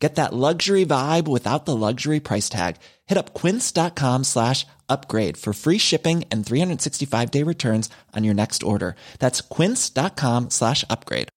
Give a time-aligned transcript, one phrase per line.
[0.00, 2.76] Get that luxury vibe without the luxury price tag.
[3.06, 8.62] Hit up quince.com slash upgrade for free shipping and 365 day returns on your next
[8.62, 8.96] order.
[9.18, 11.28] That's quince.com slash upgrade.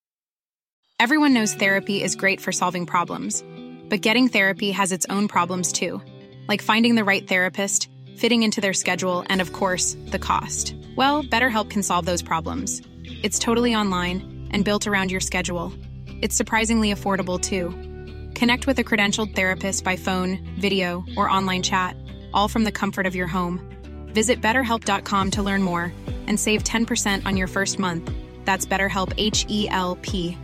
[0.97, 3.43] Everyone knows therapy is great for solving problems,
[3.89, 6.01] but getting therapy has its own problems too,
[6.47, 10.73] like finding the right therapist, fitting into their schedule, and of course, the cost.
[10.95, 12.81] Well, BetterHelp can solve those problems.
[13.23, 15.73] It's totally online and built around your schedule.
[16.21, 17.92] It's surprisingly affordable too.
[18.35, 21.95] Connect with a credentialed therapist by phone, video, or online chat,
[22.33, 23.59] all from the comfort of your home.
[24.07, 25.91] Visit betterhelp.com to learn more
[26.27, 28.11] and save 10% on your first month.
[28.45, 30.37] That's BetterHelp H E L P.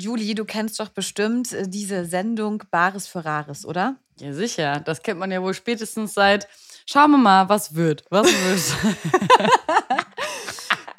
[0.00, 3.96] Juli, du kennst doch bestimmt äh, diese Sendung Bares für Rares, oder?
[4.20, 4.80] Ja, sicher.
[4.80, 6.46] Das kennt man ja wohl spätestens seit.
[6.86, 8.04] Schauen wir mal, was wird.
[8.10, 8.62] Was wird.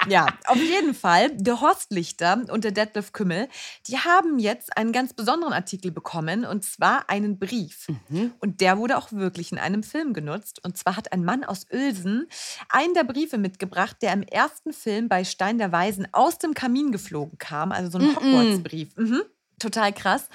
[0.08, 1.30] Ja, auf jeden Fall.
[1.36, 3.48] Der Horst Lichter und der Detlef Kümmel,
[3.86, 7.88] die haben jetzt einen ganz besonderen Artikel bekommen und zwar einen Brief.
[8.08, 8.32] Mhm.
[8.40, 10.64] Und der wurde auch wirklich in einem Film genutzt.
[10.64, 12.28] Und zwar hat ein Mann aus Uelsen
[12.68, 16.92] einen der Briefe mitgebracht, der im ersten Film bei Stein der Weisen aus dem Kamin
[16.92, 17.72] geflogen kam.
[17.72, 18.16] Also so ein Mhm.
[18.16, 18.96] Hogwarts-Brief.
[18.96, 19.22] Mhm.
[19.58, 20.28] Total krass.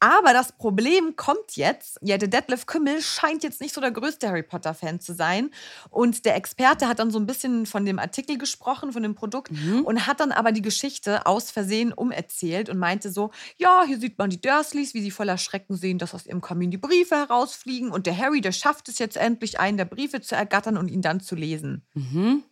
[0.00, 1.98] Aber das Problem kommt jetzt.
[2.00, 5.50] Ja, der Detlef Kümmel scheint jetzt nicht so der größte Harry Potter-Fan zu sein.
[5.90, 9.52] Und der Experte hat dann so ein bisschen von dem Artikel gesprochen, von dem Produkt,
[9.84, 14.16] und hat dann aber die Geschichte aus Versehen umerzählt und meinte so: Ja, hier sieht
[14.18, 17.90] man die Dursleys, wie sie voller Schrecken sehen, dass aus ihrem Kamin die Briefe herausfliegen.
[17.90, 21.02] Und der Harry, der schafft es jetzt endlich, einen der Briefe zu ergattern und ihn
[21.02, 21.86] dann zu lesen.
[21.92, 22.42] Mhm.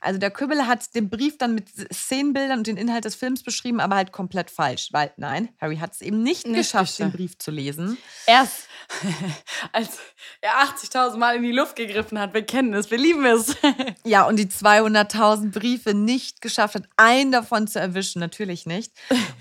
[0.00, 3.80] Also der Kümmel hat den Brief dann mit Szenenbildern und den Inhalt des Films beschrieben,
[3.80, 4.88] aber halt komplett falsch.
[4.92, 7.12] Weil nein, Harry hat es eben nicht, Nicht geschafft, den.
[7.12, 7.96] Brief zu lesen.
[8.26, 8.66] Erst
[9.72, 9.98] als
[10.40, 12.34] er 80.000 Mal in die Luft gegriffen hat.
[12.34, 13.56] Wir kennen es, wir lieben es.
[14.04, 18.18] Ja, und die 200.000 Briefe nicht geschafft hat, einen davon zu erwischen.
[18.18, 18.92] Natürlich nicht.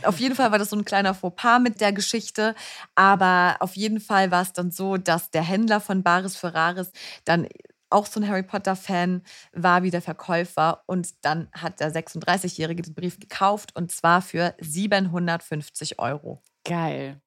[0.03, 2.53] Auf jeden Fall war das so ein kleiner Fauxpas mit der Geschichte.
[2.95, 6.91] Aber auf jeden Fall war es dann so, dass der Händler von Bares Ferraris
[7.25, 7.47] dann
[7.91, 10.84] auch so ein Harry Potter-Fan war wie der Verkäufer.
[10.85, 16.41] Und dann hat der 36-Jährige den Brief gekauft und zwar für 750 Euro.
[16.66, 17.22] Geil.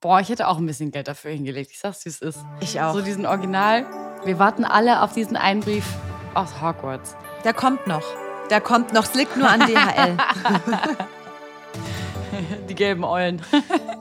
[0.00, 1.72] Boah, ich hätte auch ein bisschen Geld dafür hingelegt.
[1.72, 2.38] Ich sag's, wie es ist.
[2.60, 2.94] Ich auch.
[2.94, 3.84] So diesen Original.
[4.24, 5.84] Wir warten alle auf diesen einen Brief
[6.34, 7.16] aus Hogwarts.
[7.44, 8.04] Der kommt noch.
[8.48, 9.04] Der kommt noch.
[9.04, 10.16] Es liegt nur an DHL.
[12.68, 13.42] Die gelben Eulen.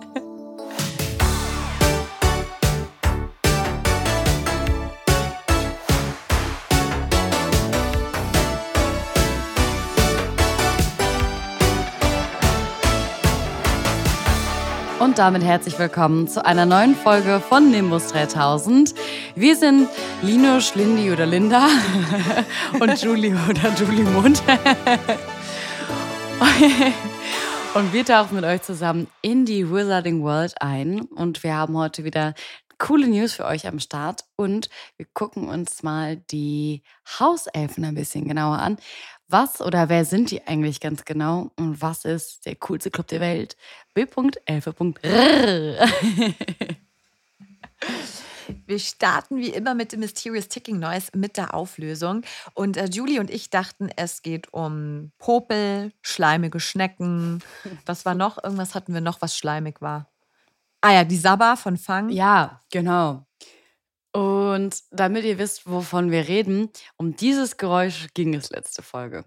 [15.07, 18.94] Und damit herzlich willkommen zu einer neuen Folge von Nimbus 3000.
[19.35, 19.88] Wir sind
[20.22, 21.69] Lino, Schlindi oder Linda
[22.81, 24.44] und Julie oder Julie Mund.
[27.73, 31.01] Und wir tauchen mit euch zusammen in die Wizarding World ein.
[31.01, 32.34] Und wir haben heute wieder
[32.78, 34.25] coole News für euch am Start.
[34.35, 36.84] Und wir gucken uns mal die
[37.19, 38.78] Hauselfen ein bisschen genauer an.
[39.30, 41.52] Was oder wer sind die eigentlich ganz genau?
[41.58, 43.58] Und was ist der coolste Club der Welt?
[43.94, 45.88] B.elfe.r.
[48.66, 52.22] Wir starten wie immer mit dem Mysterious Ticking Noise mit der Auflösung.
[52.54, 57.44] Und äh, Julie und ich dachten, es geht um Popel, schleimige Schnecken.
[57.86, 58.42] Was war noch?
[58.42, 60.10] Irgendwas hatten wir noch, was schleimig war.
[60.82, 62.10] Ah ja, die Sabba von Fang.
[62.10, 63.26] Ja, genau.
[64.57, 69.23] Und damit ihr wisst, wovon wir reden, um dieses Geräusch ging es letzte Folge.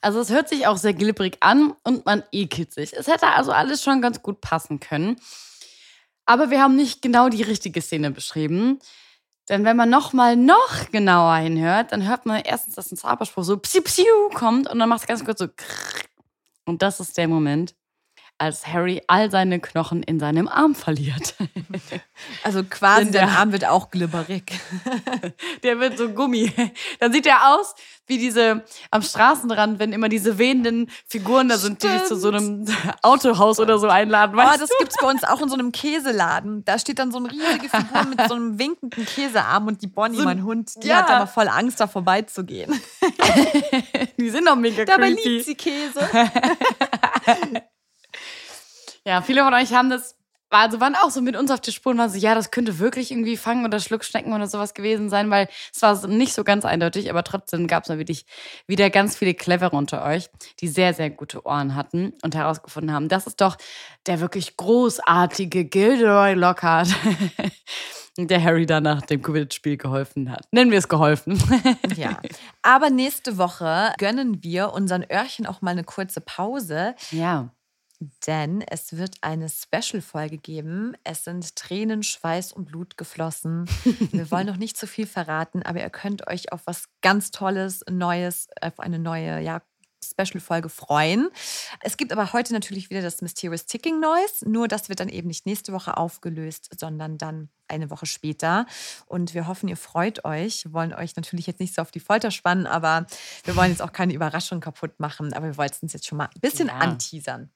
[0.00, 2.92] Also es hört sich auch sehr glibberig an und man ekelt sich.
[2.92, 5.16] Es hätte also alles schon ganz gut passen können.
[6.24, 8.78] Aber wir haben nicht genau die richtige Szene beschrieben.
[9.48, 13.42] Denn wenn man noch mal noch genauer hinhört, dann hört man erstens, dass ein Zauberspruch
[13.42, 16.04] so psiu psiu kommt und dann macht es ganz kurz so krrrr.
[16.66, 17.74] Und das ist der Moment,
[18.40, 21.34] als Harry all seine Knochen in seinem Arm verliert.
[22.44, 24.52] Also quasi, der- dein Arm wird auch glibberig.
[25.62, 26.52] Der wird so Gummi.
[26.98, 27.74] Dann sieht er aus
[28.06, 32.28] wie diese am Straßenrand, wenn immer diese wehenden Figuren da sind, die dich zu so
[32.28, 32.66] einem
[33.02, 34.34] Autohaus oder so einladen.
[34.34, 34.74] Oh, Weißt das du?
[34.80, 36.62] gibt's bei uns auch in so einem Käseladen.
[36.66, 40.16] Da steht dann so eine riesige Figur mit so einem winkenden Käsearm und die Bonnie,
[40.16, 40.96] So ein- mein Hund, die ja.
[40.98, 42.78] hat aber voll Angst, da vorbeizugehen.
[44.18, 45.28] Die sind doch mega Dabei creepy.
[45.28, 46.00] liebt sie Käse.
[49.10, 50.14] Ja, viele von euch haben das
[50.50, 52.78] also waren auch so mit uns auf der Spur und waren so, ja, das könnte
[52.78, 56.64] wirklich irgendwie Fangen oder Schluckschnecken oder sowas gewesen sein, weil es war nicht so ganz
[56.64, 58.24] eindeutig, aber trotzdem gab es da wirklich
[58.68, 60.28] wieder ganz viele Clevere unter euch,
[60.60, 63.56] die sehr, sehr gute Ohren hatten und herausgefunden haben, das ist doch
[64.06, 66.94] der wirklich großartige Gilderoy Lockhart.
[68.16, 70.46] der Harry dann nach dem Quidditch-Spiel geholfen hat.
[70.52, 71.42] Nennen wir es geholfen.
[71.96, 72.20] ja.
[72.62, 76.94] Aber nächste Woche gönnen wir unseren Öhrchen auch mal eine kurze Pause.
[77.10, 77.50] Ja
[78.26, 80.96] denn es wird eine Special-Folge geben.
[81.04, 83.66] Es sind Tränen, Schweiß und Blut geflossen.
[84.12, 87.84] Wir wollen noch nicht zu viel verraten, aber ihr könnt euch auf was ganz Tolles,
[87.90, 89.62] Neues, auf eine neue ja,
[90.02, 91.28] Special-Folge freuen.
[91.80, 95.28] Es gibt aber heute natürlich wieder das Mysterious Ticking Noise, nur das wird dann eben
[95.28, 98.66] nicht nächste Woche aufgelöst, sondern dann eine Woche später.
[99.06, 100.64] Und wir hoffen, ihr freut euch.
[100.64, 103.06] Wir wollen euch natürlich jetzt nicht so auf die Folter spannen, aber
[103.44, 105.32] wir wollen jetzt auch keine Überraschung kaputt machen.
[105.34, 106.78] Aber wir wollten es uns jetzt schon mal ein bisschen ja.
[106.78, 107.50] anteasern.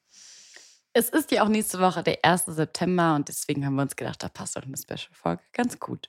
[0.96, 2.44] Es ist ja auch nächste Woche der 1.
[2.46, 6.08] September und deswegen haben wir uns gedacht, da passt auch eine Special-Folge ganz gut.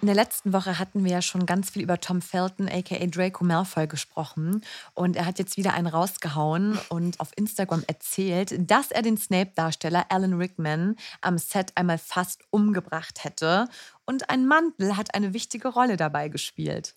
[0.00, 3.44] In der letzten Woche hatten wir ja schon ganz viel über Tom Felton, aka Draco
[3.44, 4.64] Malfoy, gesprochen.
[4.94, 10.06] Und er hat jetzt wieder einen rausgehauen und auf Instagram erzählt, dass er den Snape-Darsteller
[10.08, 13.68] Alan Rickman am Set einmal fast umgebracht hätte.
[14.06, 16.96] Und ein Mantel hat eine wichtige Rolle dabei gespielt.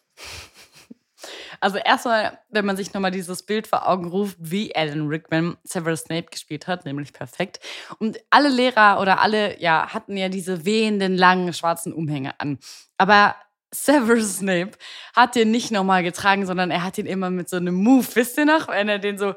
[1.59, 6.01] Also erstmal, wenn man sich nochmal dieses Bild vor Augen ruft, wie Alan Rickman Severus
[6.01, 7.59] Snape gespielt hat, nämlich perfekt.
[7.99, 12.59] Und alle Lehrer oder alle, ja, hatten ja diese wehenden, langen, schwarzen Umhänge an.
[12.97, 13.35] Aber
[13.71, 14.71] Severus Snape
[15.15, 18.37] hat den nicht nochmal getragen, sondern er hat ihn immer mit so einem Move, wisst
[18.37, 19.35] ihr noch, wenn er den so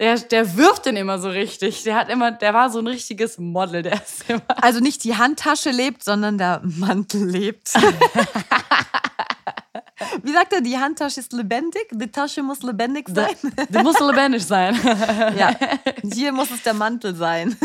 [0.00, 1.82] der, der wirft den immer so richtig.
[1.82, 3.82] Der hat immer, der war so ein richtiges Model.
[3.82, 7.74] Der ist immer also nicht die Handtasche lebt, sondern der Mantel lebt.
[10.22, 13.34] Wie sagt er, die Handtasche ist lebendig, die Tasche muss lebendig sein?
[13.42, 14.78] Die, die muss lebendig sein.
[15.36, 15.54] ja,
[16.02, 17.56] hier muss es der Mantel sein.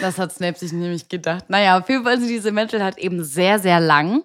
[0.00, 1.44] Das hat Snape sich nämlich gedacht.
[1.48, 4.24] Naja, auf jeden Fall sind diese Mäntel halt eben sehr, sehr lang.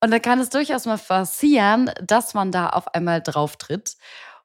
[0.00, 3.96] Und da kann es durchaus mal passieren, dass man da auf einmal drauf tritt.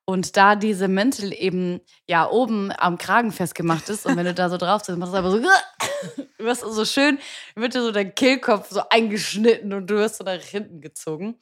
[0.06, 4.50] Und da diese Mäntel eben ja oben am Kragen festgemacht ist und wenn du da
[4.50, 5.38] so drauf sitzt, machst du aber so,
[6.38, 7.20] du wirst so schön,
[7.56, 11.38] wird dir so dein Kehlkopf so eingeschnitten und du wirst so nach hinten gezogen.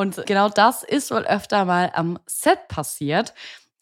[0.00, 3.34] Und genau das ist wohl öfter mal am Set passiert.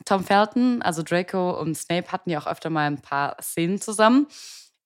[0.05, 4.27] Tom Felton, also Draco und Snape hatten ja auch öfter mal ein paar Szenen zusammen.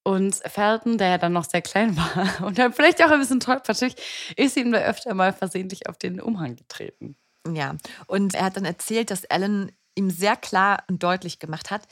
[0.03, 3.39] Und Felton, der ja dann noch sehr klein war und dann vielleicht auch ein bisschen
[3.39, 3.95] tollpatschig,
[4.37, 7.15] ist ihm da öfter mal versehentlich auf den Umhang getreten.
[7.51, 11.87] Ja, und er hat dann erzählt, dass Alan ihm sehr klar und deutlich gemacht hat,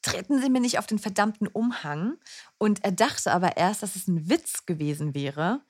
[0.00, 2.16] treten Sie mir nicht auf den verdammten Umhang.
[2.56, 5.60] Und er dachte aber erst, dass es ein Witz gewesen wäre.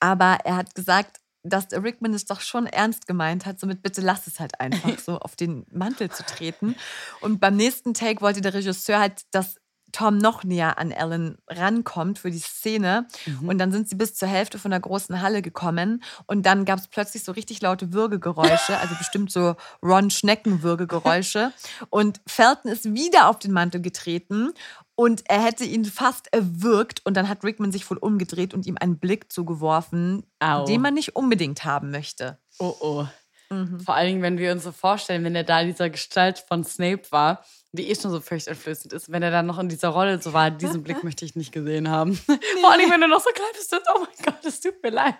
[0.00, 4.26] Aber er hat gesagt, dass Rickman es doch schon ernst gemeint hat, somit bitte lass
[4.26, 6.76] es halt einfach so auf den Mantel zu treten.
[7.20, 9.56] Und beim nächsten Take wollte der Regisseur halt, dass
[9.92, 13.06] Tom noch näher an Ellen rankommt für die Szene.
[13.26, 13.48] Mhm.
[13.48, 16.02] Und dann sind sie bis zur Hälfte von der großen Halle gekommen.
[16.26, 21.52] Und dann gab es plötzlich so richtig laute Würgegeräusche, also bestimmt so Ron Schnecken-Würgegeräusche.
[21.90, 24.52] Und Felton ist wieder auf den Mantel getreten
[24.98, 28.76] und er hätte ihn fast erwürgt und dann hat Rickman sich wohl umgedreht und ihm
[28.80, 30.64] einen Blick zugeworfen, Au.
[30.64, 32.36] den man nicht unbedingt haben möchte.
[32.58, 33.06] Oh oh.
[33.48, 33.78] Mhm.
[33.78, 36.64] Vor allen Dingen, wenn wir uns so vorstellen, wenn er da in dieser Gestalt von
[36.64, 40.20] Snape war, die eh schon so fürchterflößend ist, wenn er dann noch in dieser Rolle
[40.20, 42.20] so war, diesen Blick möchte ich nicht gesehen haben.
[42.26, 42.36] Nee.
[42.60, 45.14] Vor allem, wenn er noch so klein ist, oh mein Gott, es tut mir leid.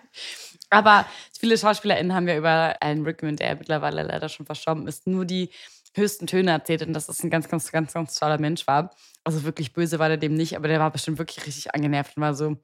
[0.69, 1.05] Aber
[1.39, 5.49] viele SchauspielerInnen haben ja über Alan Rickman, der mittlerweile leider schon verstorben ist, nur die
[5.93, 8.95] höchsten Töne erzählt und dass es ein ganz, ganz, ganz, ganz toller Mensch war.
[9.23, 12.21] Also wirklich böse war der dem nicht, aber der war bestimmt wirklich richtig angenervt und
[12.21, 12.57] war so.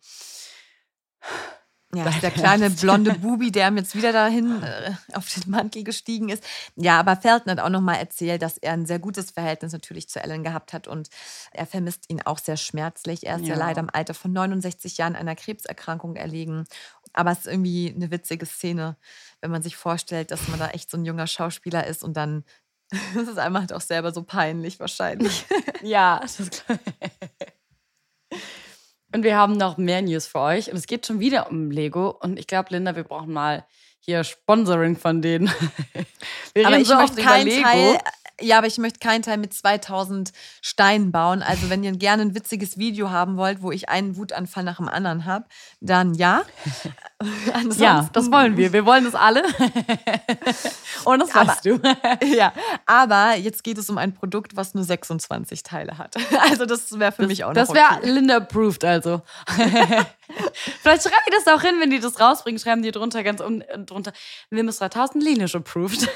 [1.93, 6.29] Ja, der kleine blonde Bubi, der ihm jetzt wieder dahin äh, auf den Mantel gestiegen
[6.29, 6.43] ist.
[6.75, 10.21] Ja, aber Felton hat auch nochmal erzählt, dass er ein sehr gutes Verhältnis natürlich zu
[10.21, 11.09] Ellen gehabt hat und
[11.51, 13.25] er vermisst ihn auch sehr schmerzlich.
[13.25, 16.65] Er ist ja, ja leider im Alter von 69 Jahren einer Krebserkrankung erlegen.
[17.13, 18.97] Aber es ist irgendwie eine witzige Szene,
[19.39, 22.43] wenn man sich vorstellt, dass man da echt so ein junger Schauspieler ist und dann
[23.15, 25.45] Das ist einfach halt auch selber so peinlich wahrscheinlich.
[25.81, 26.79] ja, das ist klar.
[29.13, 30.69] Und wir haben noch mehr News für euch.
[30.69, 32.09] Und es geht schon wieder um Lego.
[32.09, 33.65] Und ich glaube, Linda, wir brauchen mal
[33.99, 35.49] hier Sponsoring von denen.
[36.53, 37.97] Wir Aber ich so möchte keinen Teil
[38.41, 41.41] ja, aber ich möchte keinen Teil mit 2000 Steinen bauen.
[41.41, 44.89] Also, wenn ihr gerne ein witziges Video haben wollt, wo ich einen Wutanfall nach dem
[44.89, 45.45] anderen habe,
[45.79, 46.43] dann ja.
[47.77, 48.73] ja, das wollen wir.
[48.73, 49.43] Wir wollen das alle.
[51.05, 51.79] Und das aber, weißt du.
[52.25, 52.51] ja,
[52.85, 56.15] aber jetzt geht es um ein Produkt, was nur 26 Teile hat.
[56.41, 58.09] Also, das wäre für das, mich auch noch Das wäre okay.
[58.09, 59.21] Linda approved, also.
[60.81, 63.63] Vielleicht schreiben die das auch hin, wenn die das rausbringen, schreiben die drunter ganz um,
[63.85, 64.11] drunter.
[64.49, 66.09] Wilmus 3000 Linisch approved.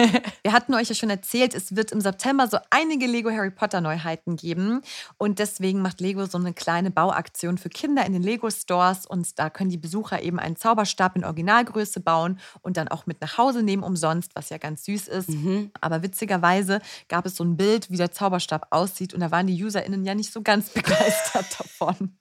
[0.42, 3.80] Wir hatten euch ja schon erzählt, es wird im September so einige Lego Harry Potter
[3.80, 4.82] Neuheiten geben.
[5.18, 9.06] Und deswegen macht Lego so eine kleine Bauaktion für Kinder in den Lego Stores.
[9.06, 13.20] Und da können die Besucher eben einen Zauberstab in Originalgröße bauen und dann auch mit
[13.20, 15.30] nach Hause nehmen umsonst, was ja ganz süß ist.
[15.30, 15.70] Mhm.
[15.80, 19.14] Aber witzigerweise gab es so ein Bild, wie der Zauberstab aussieht.
[19.14, 22.16] Und da waren die UserInnen ja nicht so ganz begeistert davon.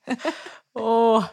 [0.74, 1.24] Oh.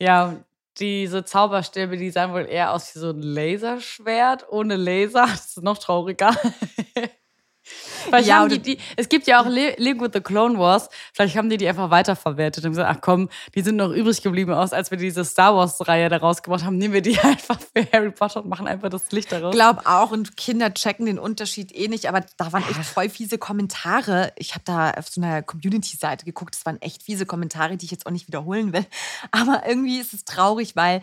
[0.00, 0.36] Ja,
[0.80, 5.26] diese Zauberstäbe, die sahen wohl eher aus wie so ein Laserschwert ohne Laser.
[5.30, 6.34] Das ist noch trauriger.
[8.04, 10.88] Vielleicht Ja, haben die, die, es gibt ja auch Le Lego The Clone Wars.
[11.12, 14.52] Vielleicht haben die die einfach weiterverwertet und gesagt, ach komm, die sind noch übrig geblieben
[14.52, 16.78] aus, als wir diese Star Wars-Reihe daraus gemacht haben.
[16.78, 19.54] Nehmen wir die einfach für Harry Potter und machen einfach das Licht daraus.
[19.54, 23.38] glaube auch und Kinder checken den Unterschied eh nicht, aber da waren echt voll fiese
[23.38, 24.32] Kommentare.
[24.36, 27.90] Ich habe da auf so einer Community-Seite geguckt, es waren echt fiese Kommentare, die ich
[27.90, 28.86] jetzt auch nicht wiederholen will.
[29.30, 31.02] Aber irgendwie ist es traurig, weil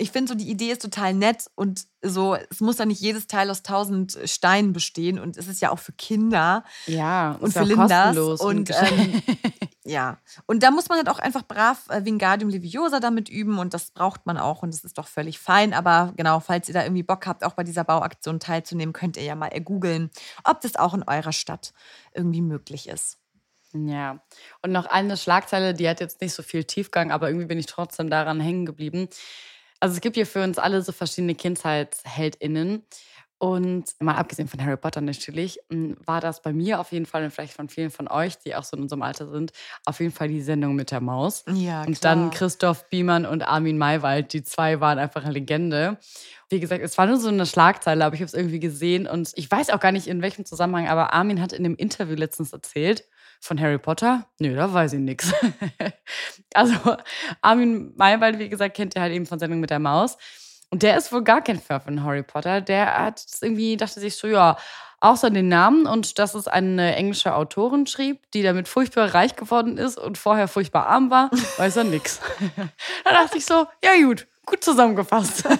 [0.00, 3.26] ich finde so, die Idee ist total nett und so, es muss ja nicht jedes
[3.26, 7.64] Teil aus tausend Steinen bestehen und es ist ja auch für Kinder ja, und für
[7.64, 8.16] Lindas.
[8.40, 9.22] Und Geschenk.
[9.28, 13.58] ähm, ja, und da muss man halt auch einfach brav äh, Wingardium Leviosa damit üben
[13.58, 15.74] und das braucht man auch und das ist doch völlig fein.
[15.74, 19.24] Aber genau, falls ihr da irgendwie Bock habt, auch bei dieser Bauaktion teilzunehmen, könnt ihr
[19.24, 20.10] ja mal googeln,
[20.44, 21.74] ob das auch in eurer Stadt
[22.14, 23.18] irgendwie möglich ist.
[23.72, 24.20] Ja,
[24.62, 27.66] und noch eine Schlagzeile, die hat jetzt nicht so viel Tiefgang, aber irgendwie bin ich
[27.66, 29.08] trotzdem daran hängen geblieben.
[29.80, 32.84] Also es gibt hier für uns alle so verschiedene KindheitsheldInnen.
[33.42, 37.24] Und mal abgesehen von Harry Potter natürlich, m, war das bei mir auf jeden Fall
[37.24, 39.52] und vielleicht von vielen von euch, die auch so in unserem Alter sind,
[39.86, 41.44] auf jeden Fall die Sendung mit der Maus.
[41.50, 45.96] Ja, Und dann Christoph Biemann und Armin Maywald, die zwei waren einfach eine Legende.
[46.50, 49.32] Wie gesagt, es war nur so eine Schlagzeile, aber ich habe es irgendwie gesehen und
[49.36, 52.52] ich weiß auch gar nicht in welchem Zusammenhang, aber Armin hat in dem Interview letztens
[52.52, 53.04] erzählt
[53.40, 54.26] von Harry Potter.
[54.38, 55.32] Nö, da weiß ich nichts.
[56.52, 56.74] Also
[57.42, 60.18] Armin Maywald, wie gesagt, kennt ihr halt eben von Sendung mit der Maus.
[60.70, 62.60] Und der ist wohl gar kein Fan von Harry Potter.
[62.60, 64.56] Der hat irgendwie, dachte sich so, ja,
[65.00, 69.78] außer den Namen und dass es eine englische Autorin schrieb, die damit furchtbar reich geworden
[69.78, 72.20] ist und vorher furchtbar arm war, weiß er nix.
[73.04, 75.44] da dachte ich so, ja gut, gut zusammengefasst.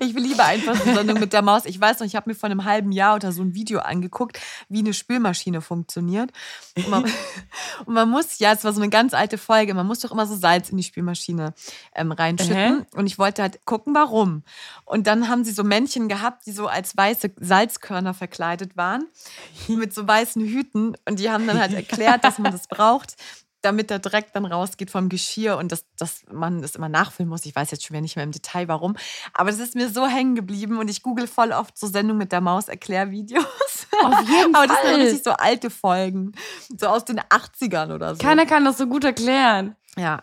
[0.00, 1.64] Ich liebe einfach die Sendung mit der Maus.
[1.64, 4.40] Ich weiß noch, ich habe mir vor einem halben Jahr oder so ein Video angeguckt,
[4.68, 6.30] wie eine Spülmaschine funktioniert.
[6.76, 7.04] Und man,
[7.84, 10.26] und man muss, ja, es war so eine ganz alte Folge, man muss doch immer
[10.26, 11.54] so Salz in die Spülmaschine
[11.94, 12.86] ähm, reinschütten.
[12.94, 14.42] Und ich wollte halt gucken, warum.
[14.84, 19.06] Und dann haben sie so Männchen gehabt, die so als weiße Salzkörner verkleidet waren,
[19.68, 20.96] mit so weißen Hüten.
[21.06, 23.16] Und die haben dann halt erklärt, dass man das braucht
[23.62, 27.46] damit der Dreck dann rausgeht vom Geschirr und dass, dass man das immer nachfüllen muss.
[27.46, 28.96] Ich weiß jetzt schon wieder nicht mehr im Detail, warum.
[29.32, 32.32] Aber das ist mir so hängen geblieben und ich google voll oft so Sendungen mit
[32.32, 33.44] der Maus Erklärvideos.
[34.04, 35.00] Auf jeden Aber das sind Fall.
[35.00, 36.32] richtig so alte Folgen.
[36.76, 38.22] So aus den 80ern oder so.
[38.22, 39.76] Keiner kann das so gut erklären.
[39.96, 40.22] ja.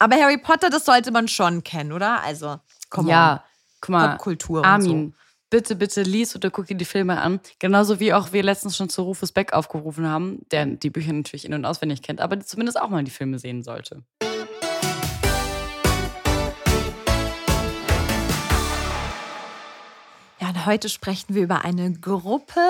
[0.00, 2.22] Aber Harry Potter, das sollte man schon kennen, oder?
[2.22, 3.42] Also, komm ja,
[3.80, 4.10] guck mal.
[4.10, 5.14] Popkultur und Armin,
[5.50, 7.40] bitte, bitte lies oder guck dir die Filme an.
[7.58, 11.44] Genauso wie auch wir letztens schon zu Rufus Beck aufgerufen haben, der die Bücher natürlich
[11.44, 14.02] in- und auswendig kennt, aber zumindest auch mal die Filme sehen sollte.
[20.40, 22.60] Ja, und heute sprechen wir über eine Gruppe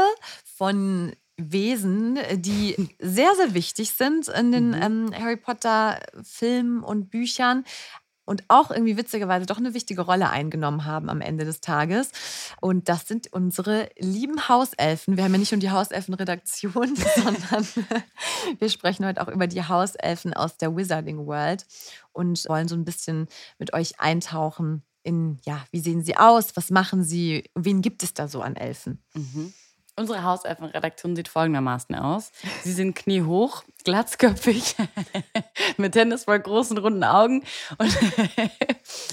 [0.45, 7.65] von Wesen, die sehr, sehr wichtig sind in den ähm, Harry Potter Filmen und Büchern
[8.29, 12.13] und auch irgendwie witzigerweise doch eine wichtige Rolle eingenommen haben am Ende des Tages.
[12.61, 15.17] Und das sind unsere lieben Hauselfen.
[15.17, 17.67] Wir haben ja nicht nur die Hauselfen-Redaktion, sondern
[18.59, 21.67] wir sprechen heute auch über die Hauselfen aus der Wizarding World
[22.13, 26.71] und wollen so ein bisschen mit euch eintauchen in, ja, wie sehen sie aus, was
[26.71, 29.03] machen sie, wen gibt es da so an Elfen?
[29.99, 32.31] Unsere Hauselfenredaktion sieht folgendermaßen aus.
[32.63, 34.77] Sie sind kniehoch, glatzköpfig,
[35.77, 37.43] mit tennisball großen, runden Augen
[37.79, 37.91] und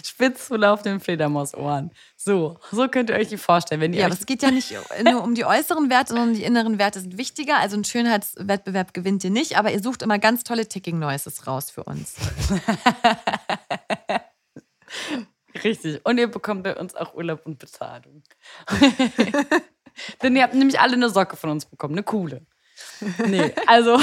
[0.06, 1.92] spitz zulaufenden Fledermausohren.
[2.16, 3.82] So, so könnt ihr euch die vorstellen.
[3.82, 6.44] Wenn ihr Ja, aber es geht ja nicht nur um die äußeren Werte, sondern die
[6.44, 7.58] inneren Werte sind wichtiger.
[7.58, 11.72] Also einen Schönheitswettbewerb gewinnt ihr nicht, aber ihr sucht immer ganz tolle Ticking Noises raus
[11.72, 12.16] für uns.
[15.64, 16.06] Richtig.
[16.06, 18.24] Und ihr bekommt bei uns auch Urlaub und Bezahlung.
[20.22, 22.46] Denn ihr habt nämlich alle eine Socke von uns bekommen, eine coole.
[23.26, 24.00] Nee, also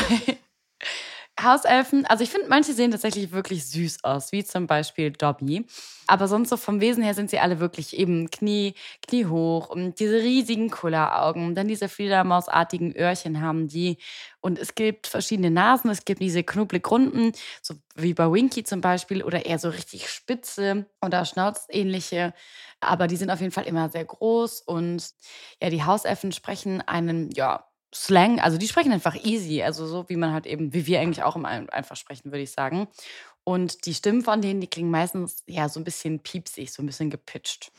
[1.45, 5.67] Hauselfen, also ich finde, manche sehen tatsächlich wirklich süß aus, wie zum Beispiel Dobby.
[6.07, 8.75] Aber sonst so vom Wesen her sind sie alle wirklich eben Knie,
[9.07, 13.99] kniehoch und diese riesigen Kulleraugen, dann diese Fledermausartigen Öhrchen haben die.
[14.41, 17.33] Und es gibt verschiedene Nasen, es gibt diese knubbelig runden,
[17.63, 22.35] so wie bei Winky zum Beispiel, oder eher so richtig spitze oder schnauzähnliche.
[22.81, 25.11] Aber die sind auf jeden Fall immer sehr groß und
[25.63, 30.17] ja, die Hauselfen sprechen einen, ja, Slang, also die sprechen einfach easy, also so wie
[30.17, 32.89] man halt eben, wie wir eigentlich auch im Ein- einfach sprechen, würde ich sagen.
[33.45, 36.87] Und die Stimmen von denen, die klingen meistens ja so ein bisschen piepsig, so ein
[36.87, 37.71] bisschen gepitcht.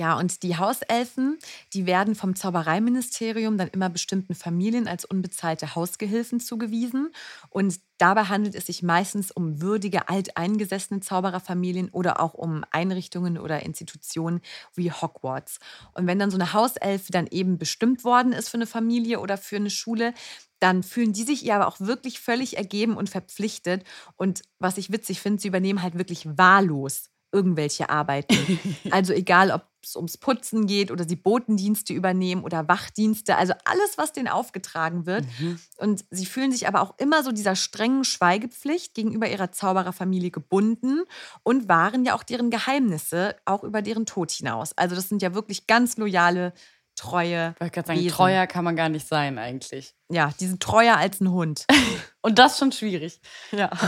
[0.00, 1.38] Ja, und die Hauselfen,
[1.74, 7.12] die werden vom Zaubereiministerium dann immer bestimmten Familien als unbezahlte Hausgehilfen zugewiesen.
[7.50, 13.62] Und dabei handelt es sich meistens um würdige, alteingesessene Zaubererfamilien oder auch um Einrichtungen oder
[13.62, 14.40] Institutionen
[14.74, 15.58] wie Hogwarts.
[15.92, 19.36] Und wenn dann so eine Hauselfe dann eben bestimmt worden ist für eine Familie oder
[19.36, 20.14] für eine Schule,
[20.60, 23.84] dann fühlen die sich ihr aber auch wirklich völlig ergeben und verpflichtet.
[24.16, 28.36] Und was ich witzig finde, sie übernehmen halt wirklich wahllos irgendwelche Arbeiten.
[28.90, 33.98] Also egal, ob es ums Putzen geht oder sie Botendienste übernehmen oder Wachdienste, also alles,
[33.98, 35.24] was denen aufgetragen wird.
[35.38, 35.58] Mhm.
[35.78, 41.04] Und sie fühlen sich aber auch immer so dieser strengen Schweigepflicht gegenüber ihrer Zaubererfamilie gebunden
[41.42, 44.76] und wahren ja auch deren Geheimnisse, auch über deren Tod hinaus.
[44.76, 46.52] Also das sind ja wirklich ganz loyale
[46.96, 47.54] treue.
[47.54, 49.94] Ich wollte sagen, treuer kann man gar nicht sein eigentlich.
[50.10, 51.66] Ja, die sind treuer als ein Hund.
[52.22, 53.20] Und das schon schwierig.
[53.52, 53.70] Ja.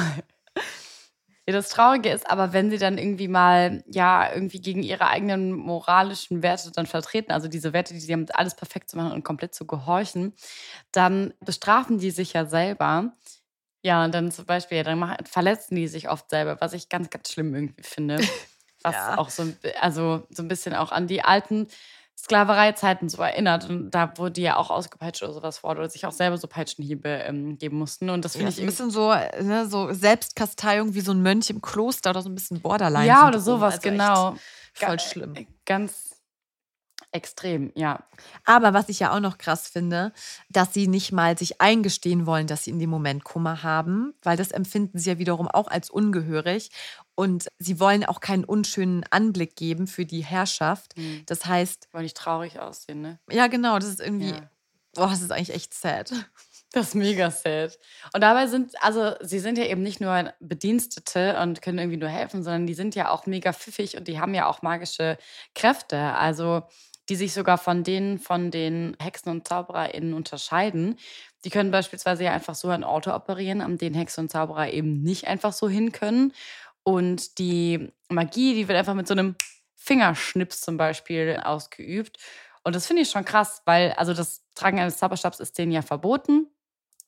[1.47, 5.53] Ja, das Traurige ist aber, wenn sie dann irgendwie mal, ja, irgendwie gegen ihre eigenen
[5.53, 9.25] moralischen Werte dann vertreten, also diese Werte, die sie haben, alles perfekt zu machen und
[9.25, 10.35] komplett zu gehorchen,
[10.93, 13.17] dann bestrafen die sich ja selber.
[13.85, 16.89] Ja, und dann zum Beispiel, ja, dann machen, verletzen die sich oft selber, was ich
[16.89, 18.19] ganz, ganz schlimm irgendwie finde.
[18.85, 19.17] Was ja.
[19.17, 19.45] auch so,
[19.81, 21.69] also so ein bisschen auch an die alten
[22.23, 23.69] Sklavereizeiten so erinnert.
[23.69, 26.47] Und da wurde die ja auch ausgepeitscht oder sowas vor oder sich auch selber so
[26.47, 28.11] Peitschenhiebe ähm, geben mussten.
[28.11, 28.61] Und das finde ja, ich.
[28.61, 32.35] Ein bisschen so, ne, so Selbstkasteiung wie so ein Mönch im Kloster oder so ein
[32.35, 33.07] bisschen Borderline.
[33.07, 34.37] Ja, oder sowas, also genau.
[34.75, 35.35] Voll schlimm.
[35.67, 36.13] Ganz
[37.13, 38.01] extrem, ja.
[38.45, 40.13] Aber was ich ja auch noch krass finde,
[40.49, 44.37] dass sie nicht mal sich eingestehen wollen, dass sie in dem Moment Kummer haben, weil
[44.37, 46.71] das empfinden sie ja wiederum auch als ungehörig.
[47.15, 50.97] Und sie wollen auch keinen unschönen Anblick geben für die Herrschaft.
[50.97, 51.23] Mhm.
[51.27, 51.89] Das heißt.
[51.93, 53.19] Wollen nicht traurig aussehen, ne?
[53.31, 53.79] Ja, genau.
[53.79, 54.31] Das ist irgendwie.
[54.31, 54.51] Ja.
[54.95, 56.13] Boah, das ist eigentlich echt sad.
[56.75, 57.79] Das ist mega sad.
[58.15, 62.09] Und dabei sind, also sie sind ja eben nicht nur Bedienstete und können irgendwie nur
[62.09, 65.19] helfen, sondern die sind ja auch mega pfiffig und die haben ja auch magische
[65.55, 65.99] Kräfte.
[65.99, 66.63] Also
[67.09, 70.99] die sich sogar von denen von den Hexen und ZaubererInnen unterscheiden.
[71.45, 75.03] Die können beispielsweise ja einfach so ein Auto operieren, an den Hexen und Zauberer eben
[75.03, 76.33] nicht einfach so hin können.
[76.85, 79.37] Und die Magie, die wird einfach mit so einem
[79.77, 82.19] Fingerschnips zum Beispiel ausgeübt.
[82.65, 85.83] Und das finde ich schon krass, weil also das Tragen eines Zauberstabs ist denen ja
[85.83, 86.47] verboten.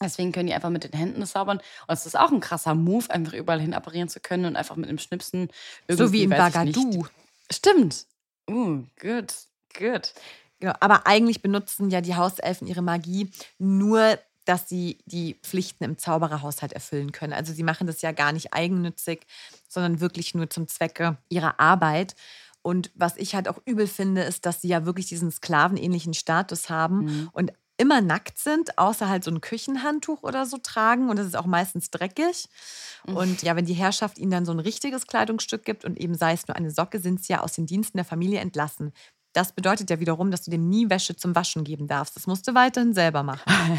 [0.03, 1.59] Deswegen können die einfach mit den Händen zaubern.
[1.59, 4.77] Und es ist auch ein krasser Move, einfach überall hin apparieren zu können und einfach
[4.77, 5.49] mit dem Schnipsen
[5.87, 6.07] irgendwie.
[6.07, 7.07] So wie im Bagadu.
[7.51, 8.07] Stimmt.
[8.51, 9.35] Uh, gut,
[9.79, 10.13] gut.
[10.61, 15.99] Ja, aber eigentlich benutzen ja die Hauselfen ihre Magie nur dass sie die Pflichten im
[15.99, 17.33] Zaubererhaushalt erfüllen können.
[17.33, 19.27] Also sie machen das ja gar nicht eigennützig,
[19.69, 22.15] sondern wirklich nur zum Zwecke ihrer Arbeit.
[22.63, 26.71] Und was ich halt auch übel finde, ist, dass sie ja wirklich diesen sklavenähnlichen Status
[26.71, 27.31] haben mhm.
[27.33, 31.11] und immer nackt sind, außer halt so ein Küchenhandtuch oder so tragen.
[31.11, 32.49] Und das ist auch meistens dreckig.
[33.07, 33.17] Mhm.
[33.17, 36.33] Und ja, wenn die Herrschaft ihnen dann so ein richtiges Kleidungsstück gibt und eben sei
[36.33, 38.93] es nur eine Socke, sind sie ja aus den Diensten der Familie entlassen.
[39.35, 42.15] Das bedeutet ja wiederum, dass du dem nie Wäsche zum Waschen geben darfst.
[42.15, 43.43] Das musst du weiterhin selber machen.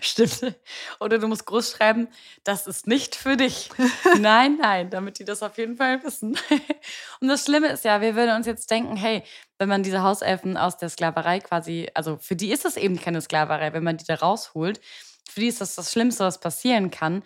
[0.00, 0.56] Stimmt.
[0.98, 2.08] Oder du musst groß schreiben,
[2.42, 3.70] das ist nicht für dich.
[4.20, 6.36] nein, nein, damit die das auf jeden Fall wissen.
[7.20, 9.22] Und das Schlimme ist ja, wir würden uns jetzt denken, hey,
[9.58, 13.20] wenn man diese Hauselfen aus der Sklaverei quasi, also für die ist es eben keine
[13.20, 14.80] Sklaverei, wenn man die da rausholt,
[15.30, 17.22] für die ist das das Schlimmste, was passieren kann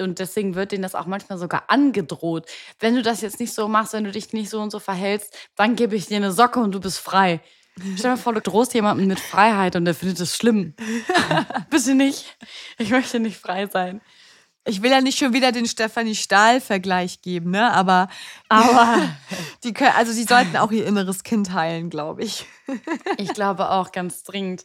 [0.00, 2.46] und deswegen wird denen das auch manchmal sogar angedroht.
[2.78, 5.36] Wenn du das jetzt nicht so machst, wenn du dich nicht so und so verhältst,
[5.56, 7.40] dann gebe ich dir eine Socke und du bist frei.
[7.96, 10.74] Stell dir vor, du drohst jemanden mit Freiheit und der findet es schlimm.
[11.70, 12.36] Bitte nicht.
[12.78, 14.02] Ich möchte nicht frei sein.
[14.64, 17.72] Ich will ja nicht schon wieder den Stefanie Stahl-Vergleich geben, ne?
[17.72, 18.08] Aber,
[18.48, 18.96] aber
[19.64, 22.46] die können, also sie sollten auch ihr inneres Kind heilen, glaube ich.
[23.16, 24.64] Ich glaube auch ganz dringend.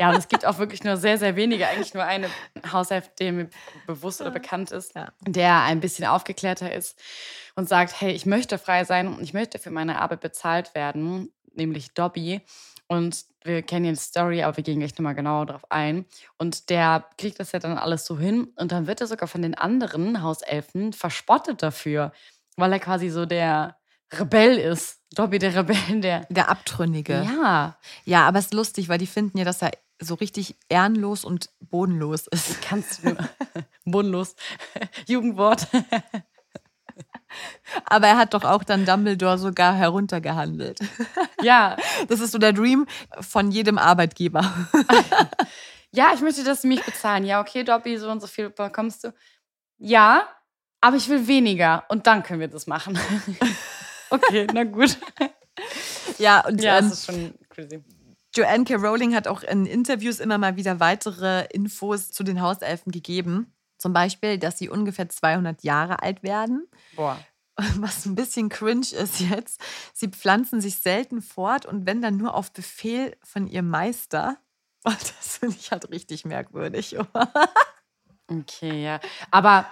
[0.00, 2.30] Ja, und es gibt auch wirklich nur sehr, sehr wenige, eigentlich nur eine
[2.72, 3.50] Haushälfte, der mir
[3.86, 5.12] bewusst oder bekannt ist, ja.
[5.20, 6.98] der ein bisschen aufgeklärter ist
[7.56, 11.30] und sagt, hey, ich möchte frei sein und ich möchte für meine Arbeit bezahlt werden,
[11.54, 12.40] nämlich Dobby.
[12.88, 16.04] Und wir kennen die Story, aber wir gehen gleich nochmal genauer drauf ein.
[16.38, 18.52] Und der kriegt das ja dann alles so hin.
[18.56, 22.12] Und dann wird er sogar von den anderen Hauselfen verspottet dafür,
[22.56, 23.76] weil er quasi so der
[24.12, 25.00] Rebell ist.
[25.14, 26.26] Dobby, der Rebell, der.
[26.30, 27.24] Der Abtrünnige.
[27.24, 27.76] Ja.
[28.04, 31.50] Ja, aber es ist lustig, weil die finden ja, dass er so richtig ehrenlos und
[31.60, 32.62] bodenlos ist.
[32.62, 33.16] Kannst du.
[33.84, 34.36] bodenlos.
[35.06, 35.66] Jugendwort.
[37.84, 40.80] Aber er hat doch auch dann Dumbledore sogar heruntergehandelt.
[41.42, 41.76] Ja.
[42.08, 42.86] Das ist so der Dream
[43.20, 44.42] von jedem Arbeitgeber.
[45.92, 47.24] Ja, ich möchte, dass sie mich bezahlen.
[47.24, 49.14] Ja, okay, Dobby, so und so viel bekommst du.
[49.78, 50.28] Ja,
[50.82, 51.84] aber ich will weniger.
[51.88, 52.98] Und dann können wir das machen.
[54.08, 54.98] Okay, na gut.
[56.18, 57.82] Ja, und ja, ähm, das ist schon crazy.
[58.32, 58.76] Joanne K.
[58.76, 63.52] Rowling hat auch in Interviews immer mal wieder weitere Infos zu den Hauselfen gegeben.
[63.78, 66.68] Zum Beispiel, dass sie ungefähr 200 Jahre alt werden.
[66.94, 67.18] Boah.
[67.78, 69.60] was ein bisschen cringe ist jetzt,
[69.94, 74.38] sie pflanzen sich selten fort und wenn dann nur auf Befehl von ihrem Meister.
[74.86, 76.96] Und das finde ich halt richtig merkwürdig.
[78.28, 79.00] okay, ja.
[79.32, 79.66] Aber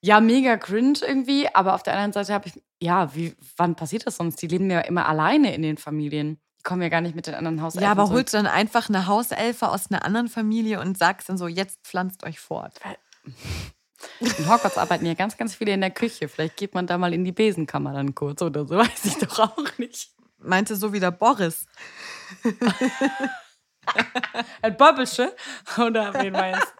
[0.00, 1.46] ja, mega cringe irgendwie.
[1.54, 4.42] Aber auf der anderen Seite habe ich, ja, wie, wann passiert das sonst?
[4.42, 6.40] Die leben ja immer alleine in den Familien.
[6.58, 7.84] Die kommen ja gar nicht mit den anderen Hauselfen.
[7.84, 11.38] Ja, aber holst du dann einfach eine Hauselfe aus einer anderen Familie und sagst dann
[11.38, 12.80] so, jetzt pflanzt euch fort.
[14.20, 16.28] In Hogwarts arbeiten ja ganz, ganz viele in der Küche.
[16.28, 19.38] Vielleicht geht man da mal in die Besenkammer dann kurz oder so, weiß ich doch
[19.38, 20.10] auch nicht.
[20.38, 21.66] Meinte so wie der Boris.
[24.62, 25.34] Ein Bobbelsche?
[25.78, 26.74] Oder wen meinst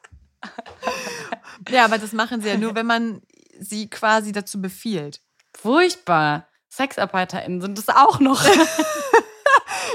[1.69, 3.23] Ja, aber das machen sie ja nur, wenn man
[3.59, 5.21] sie quasi dazu befiehlt.
[5.57, 6.49] Furchtbar.
[6.69, 8.45] SexarbeiterInnen sind das auch noch.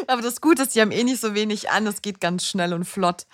[0.07, 1.85] aber das Gute ist, die haben eh nicht so wenig an.
[1.87, 3.27] Es geht ganz schnell und flott.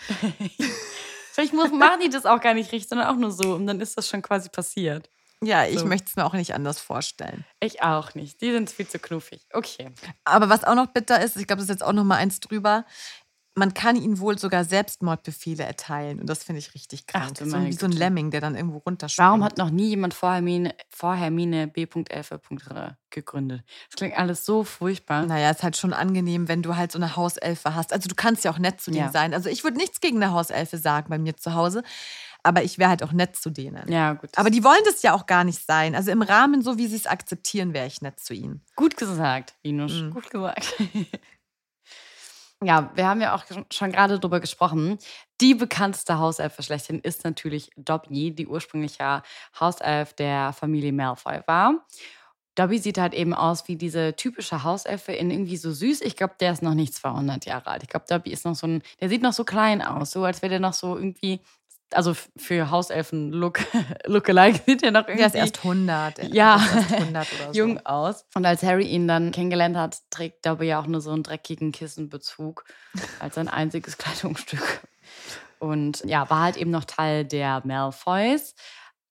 [1.36, 3.56] Vielleicht muss, machen die das auch gar nicht richtig, sondern auch nur so.
[3.56, 5.10] Und dann ist das schon quasi passiert.
[5.42, 5.86] Ja, ich so.
[5.86, 7.46] möchte es mir auch nicht anders vorstellen.
[7.60, 8.40] Ich auch nicht.
[8.40, 9.46] Die sind viel zu knuffig.
[9.52, 9.92] Okay.
[10.24, 12.40] Aber was auch noch bitter ist, ich glaube, das ist jetzt auch noch mal eins
[12.40, 12.86] drüber
[13.56, 16.20] man kann ihnen wohl sogar Selbstmordbefehle erteilen.
[16.20, 17.32] Und das finde ich richtig krass.
[17.42, 19.26] Ach, so wie so ein Lemming, der dann irgendwo runterspringt.
[19.26, 22.42] Warum hat noch nie jemand vor Hermine, vor Hermine B.Elfe
[23.10, 23.64] gegründet?
[23.90, 25.26] Das klingt alles so furchtbar.
[25.26, 27.94] Naja, es ist halt schon angenehm, wenn du halt so eine Hauselfe hast.
[27.94, 29.12] Also du kannst ja auch nett zu denen ja.
[29.12, 29.34] sein.
[29.34, 31.84] Also ich würde nichts gegen eine Hauselfe sagen bei mir zu Hause.
[32.44, 33.92] Aber ich wäre halt auch nett zu denen.
[33.92, 34.30] Ja, gut.
[34.36, 35.96] Aber die wollen das ja auch gar nicht sein.
[35.96, 38.62] Also im Rahmen, so wie sie es akzeptieren, wäre ich nett zu ihnen.
[38.76, 39.94] Gut gesagt, Linus.
[39.94, 40.12] Mhm.
[40.12, 40.76] Gut gesagt.
[42.64, 44.98] Ja, wir haben ja auch schon gerade drüber gesprochen.
[45.42, 48.98] Die bekannteste Hauselfe schlechthin ist natürlich Dobby, die ursprünglich
[49.60, 51.86] Hauself der Familie Malfoy war.
[52.56, 56.02] Dobby sieht halt eben aus wie diese typische Hauselfe in irgendwie so süß.
[56.02, 57.84] Ich glaube, der ist noch nicht 200 Jahre alt.
[57.84, 60.42] Ich glaube, Dobby ist noch so ein, der sieht noch so klein aus, so als
[60.42, 61.42] wäre der noch so irgendwie
[61.92, 63.60] also für Hauselfen Look
[64.06, 65.18] Lookalike sieht er noch irgendwie.
[65.18, 66.34] Der ist erst 100.
[66.34, 67.52] Ja, erst 100 so.
[67.54, 68.26] jung aus.
[68.34, 71.72] Und als Harry ihn dann kennengelernt hat, trägt Dobby ja auch nur so einen dreckigen
[71.72, 72.66] Kissenbezug
[73.20, 74.82] als sein einziges Kleidungsstück.
[75.60, 78.56] Und ja, war halt eben noch Teil der Malfoys.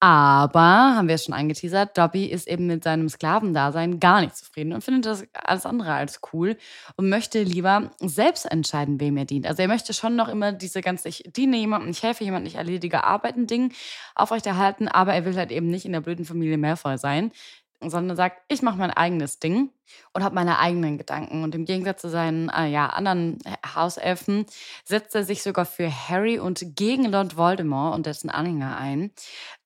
[0.00, 0.60] Aber,
[0.96, 4.84] haben wir es schon angeteasert, Dobby ist eben mit seinem Sklavendasein gar nicht zufrieden und
[4.84, 6.58] findet das alles andere als cool
[6.96, 9.46] und möchte lieber selbst entscheiden, wem er dient.
[9.46, 12.56] Also er möchte schon noch immer diese ganze, ich diene jemandem, ich helfe jemandem, ich
[12.56, 13.72] erledige Arbeiten, Ding
[14.14, 17.32] aufrechterhalten, aber er will halt eben nicht in der blöden Familie Malfoy sein,
[17.80, 19.70] sondern sagt, ich mache mein eigenes Ding
[20.12, 21.42] und habe meine eigenen Gedanken.
[21.42, 23.38] Und im Gegensatz zu seinen äh, ja, anderen
[23.74, 24.46] Hauselfen
[24.84, 29.10] setzt er sich sogar für Harry und gegen Lord Voldemort und dessen Anhänger ein.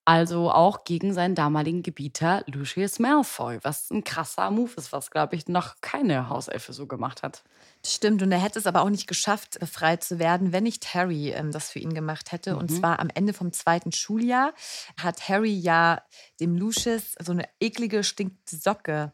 [0.08, 5.36] Also auch gegen seinen damaligen Gebieter Lucius Malfoy, was ein krasser Move ist, was, glaube
[5.36, 7.44] ich, noch keine Hauselfe so gemacht hat.
[7.84, 11.32] Stimmt, und er hätte es aber auch nicht geschafft, befreit zu werden, wenn nicht Harry
[11.32, 12.54] ähm, das für ihn gemacht hätte.
[12.54, 12.58] Mhm.
[12.58, 14.54] Und zwar am Ende vom zweiten Schuljahr
[14.96, 16.00] hat Harry ja
[16.40, 19.12] dem Lucius so eine eklige, stinkende Socke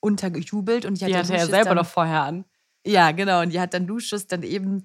[0.00, 0.84] untergejubelt.
[0.84, 2.44] Und die, die hatte er selber dann, noch vorher an.
[2.84, 3.42] Ja, genau.
[3.42, 4.84] Und die hat dann Lucius dann eben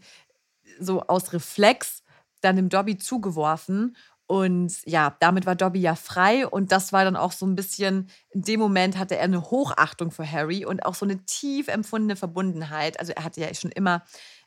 [0.80, 2.04] so aus Reflex
[2.42, 3.96] dann dem Dobby zugeworfen.
[4.30, 8.12] Und ja, damit war Dobby ja frei und das war dann auch so ein bisschen,
[8.30, 12.16] in dem Moment hatte er eine Hochachtung für Harry und auch so eine tief empfundene
[12.16, 13.00] Verbundenheit.
[13.00, 14.04] Also er hatte ja schon immer,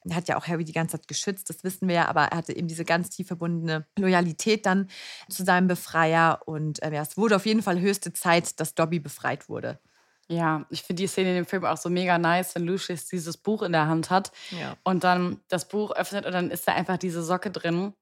[0.09, 2.37] er hat ja auch Harry die ganze Zeit geschützt, das wissen wir ja, aber er
[2.37, 4.87] hatte eben diese ganz tief verbundene Loyalität dann
[5.29, 9.01] zu seinem Befreier und äh, ja, es wurde auf jeden Fall höchste Zeit, dass Dobby
[9.01, 9.81] befreit wurde.
[10.29, 13.37] Ja, ich finde die Szene in dem Film auch so mega nice, wenn Lucius dieses
[13.37, 14.77] Buch in der Hand hat ja.
[14.85, 17.95] und dann das Buch öffnet und dann ist da einfach diese Socke drin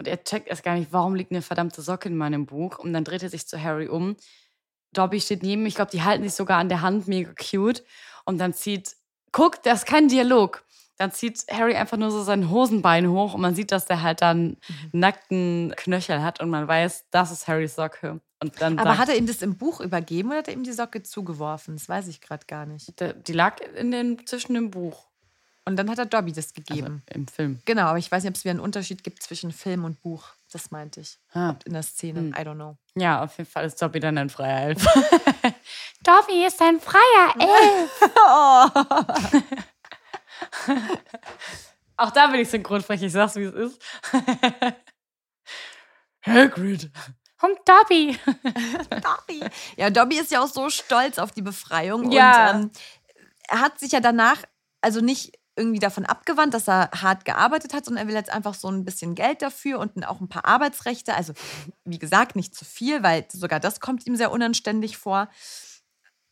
[0.00, 2.78] und er checkt erst gar nicht, warum liegt eine verdammte Socke in meinem Buch.
[2.78, 4.16] Und dann dreht er sich zu Harry um.
[4.94, 5.66] Dobby steht neben ihm.
[5.66, 7.84] Ich glaube, die halten sich sogar an der Hand, mega cute.
[8.24, 8.96] Und dann zieht,
[9.30, 10.64] guck, das ist kein Dialog.
[10.96, 14.22] Dann zieht Harry einfach nur so sein Hosenbein hoch und man sieht, dass der halt
[14.22, 14.56] dann mhm.
[14.92, 18.22] nackten Knöchel hat und man weiß, das ist Harrys Socke.
[18.42, 20.72] Und dann Aber hat er ihm das im Buch übergeben oder hat er ihm die
[20.72, 21.76] Socke zugeworfen?
[21.76, 22.94] Das weiß ich gerade gar nicht.
[23.26, 25.09] Die lag in den, zwischen dem Buch.
[25.64, 27.02] Und dann hat er Dobby das gegeben.
[27.06, 27.60] Also Im Film.
[27.64, 30.28] Genau, aber ich weiß nicht, ob es wieder einen Unterschied gibt zwischen Film und Buch.
[30.52, 31.18] Das meinte ich.
[31.32, 31.54] Ah.
[31.64, 32.20] In der Szene.
[32.20, 32.34] Hm.
[32.36, 32.76] I don't know.
[32.94, 34.84] Ja, auf jeden Fall ist Dobby dann ein freier Elf.
[36.02, 37.90] Dobby ist ein freier Elf.
[38.26, 38.68] oh.
[41.96, 43.82] Auch da bin ich synchronfrech, ich sag's, wie es ist.
[46.26, 46.90] Hagrid.
[47.42, 48.18] Und Dobby.
[48.90, 49.44] Dobby.
[49.76, 52.10] Ja, Dobby ist ja auch so stolz auf die Befreiung.
[52.10, 52.52] Ja.
[52.52, 52.70] Und ähm,
[53.48, 54.42] er hat sich ja danach,
[54.80, 58.54] also nicht irgendwie davon abgewandt, dass er hart gearbeitet hat, sondern er will jetzt einfach
[58.54, 61.14] so ein bisschen Geld dafür und auch ein paar Arbeitsrechte.
[61.14, 61.34] Also,
[61.84, 65.28] wie gesagt, nicht zu viel, weil sogar das kommt ihm sehr unanständig vor.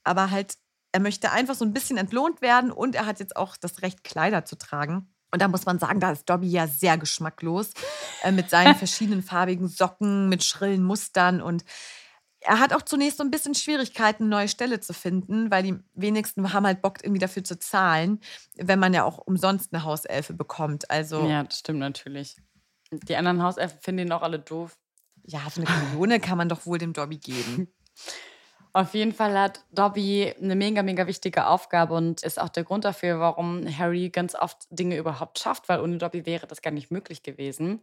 [0.03, 0.55] Aber halt,
[0.93, 4.03] er möchte einfach so ein bisschen entlohnt werden und er hat jetzt auch das Recht,
[4.03, 5.15] Kleider zu tragen.
[5.31, 7.73] Und da muss man sagen, da ist Dobby ja sehr geschmacklos
[8.23, 11.65] äh, mit seinen verschiedenen farbigen Socken, mit schrillen Mustern und
[12.41, 15.77] er hat auch zunächst so ein bisschen Schwierigkeiten, eine neue Stelle zu finden, weil die
[15.95, 18.21] wenigsten haben halt Bock, irgendwie dafür zu zahlen,
[18.57, 20.91] wenn man ja auch umsonst eine Hauselfe bekommt.
[20.91, 22.37] Also Ja, das stimmt natürlich.
[22.91, 24.79] Die anderen Hauselfen finden ihn auch alle doof.
[25.25, 27.69] ja, so eine Millione kann man doch wohl dem Dobby geben.
[28.75, 32.85] Auf jeden Fall hat Dobby eine mega, mega wichtige Aufgabe und ist auch der Grund
[32.85, 36.91] dafür, warum Harry ganz oft Dinge überhaupt schafft, weil ohne Dobby wäre das gar nicht
[36.91, 37.81] möglich gewesen.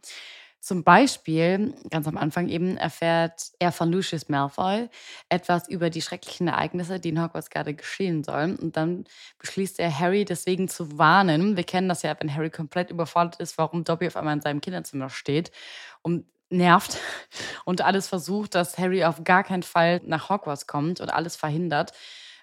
[0.59, 4.89] Zum Beispiel, ganz am Anfang eben, erfährt er von Lucius Malfoy
[5.29, 8.55] etwas über die schrecklichen Ereignisse, die in Hogwarts gerade geschehen sollen.
[8.55, 9.05] Und dann
[9.37, 11.55] beschließt er, Harry deswegen zu warnen.
[11.55, 14.59] Wir kennen das ja, wenn Harry komplett überfordert ist, warum Dobby auf einmal in seinem
[14.61, 15.51] Kinderzimmer steht
[16.01, 16.97] und nervt
[17.65, 21.93] und alles versucht, dass Harry auf gar keinen Fall nach Hogwarts kommt und alles verhindert.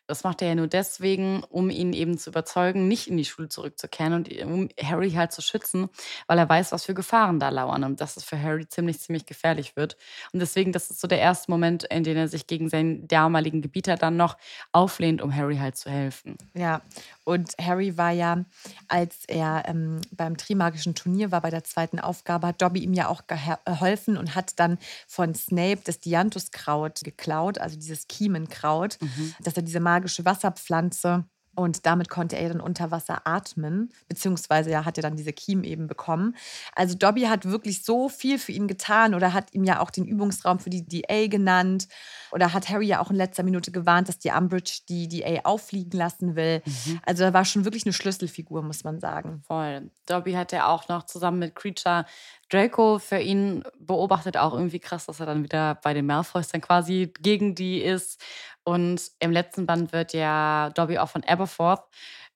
[0.06, 3.48] Das macht er ja nur deswegen, um ihn eben zu überzeugen, nicht in die Schule
[3.48, 5.88] zurückzukehren und um Harry halt zu schützen,
[6.26, 9.26] weil er weiß, was für Gefahren da lauern und dass es für Harry ziemlich, ziemlich
[9.26, 9.96] gefährlich wird.
[10.32, 13.62] Und deswegen, das ist so der erste Moment, in dem er sich gegen seinen damaligen
[13.62, 14.36] Gebieter dann noch
[14.72, 16.36] auflehnt, um Harry halt zu helfen.
[16.54, 16.82] Ja,
[17.24, 18.44] und Harry war ja,
[18.88, 23.08] als er ähm, beim Trimagischen Turnier war, bei der zweiten Aufgabe, hat Dobby ihm ja
[23.08, 28.98] auch gehe- geholfen und hat dann von Snape das Dianthuskraut geklaut, also dieses Kiemenkraut,
[29.42, 31.24] dass er diese magische Wasserpflanze
[31.54, 35.64] und damit konnte er dann unter Wasser atmen, beziehungsweise er hat ja dann diese Kiemen
[35.64, 36.34] eben bekommen.
[36.74, 40.06] Also Dobby hat wirklich so viel für ihn getan oder hat ihm ja auch den
[40.06, 41.88] Übungsraum für die DA genannt
[42.30, 45.98] oder hat Harry ja auch in letzter Minute gewarnt, dass die Umbridge die DA auffliegen
[45.98, 46.62] lassen will.
[47.04, 49.42] Also er war schon wirklich eine Schlüsselfigur, muss man sagen.
[49.46, 49.90] Voll.
[50.06, 52.06] Dobby hat ja auch noch zusammen mit Creature
[52.52, 54.36] Draco für ihn beobachtet.
[54.36, 58.20] Auch irgendwie krass, dass er dann wieder bei den Malfoys dann quasi gegen die ist.
[58.64, 61.84] Und im letzten Band wird ja Dobby auch von Aberforth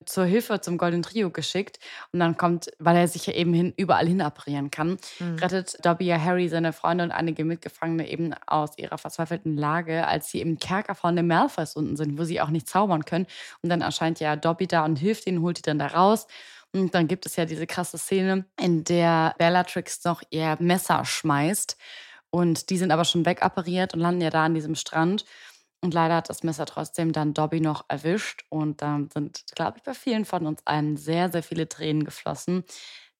[0.04, 1.78] zur Hilfe zum Golden Trio geschickt.
[2.12, 4.98] Und dann kommt, weil er sich ja eben hin, überall hin apparieren kann,
[5.40, 10.30] rettet Dobby ja Harry, seine Freunde und einige Mitgefangene eben aus ihrer verzweifelten Lage, als
[10.30, 13.26] sie im Kerker von den Malfoys unten sind, wo sie auch nicht zaubern können.
[13.62, 16.26] Und dann erscheint ja Dobby da und hilft ihnen, holt die dann da raus.
[16.72, 21.76] Und dann gibt es ja diese krasse Szene, in der Bellatrix noch ihr Messer schmeißt.
[22.30, 25.24] Und die sind aber schon wegappariert und landen ja da an diesem Strand.
[25.80, 28.44] Und leider hat das Messer trotzdem dann Dobby noch erwischt.
[28.48, 32.64] Und dann sind, glaube ich, bei vielen von uns allen sehr, sehr viele Tränen geflossen.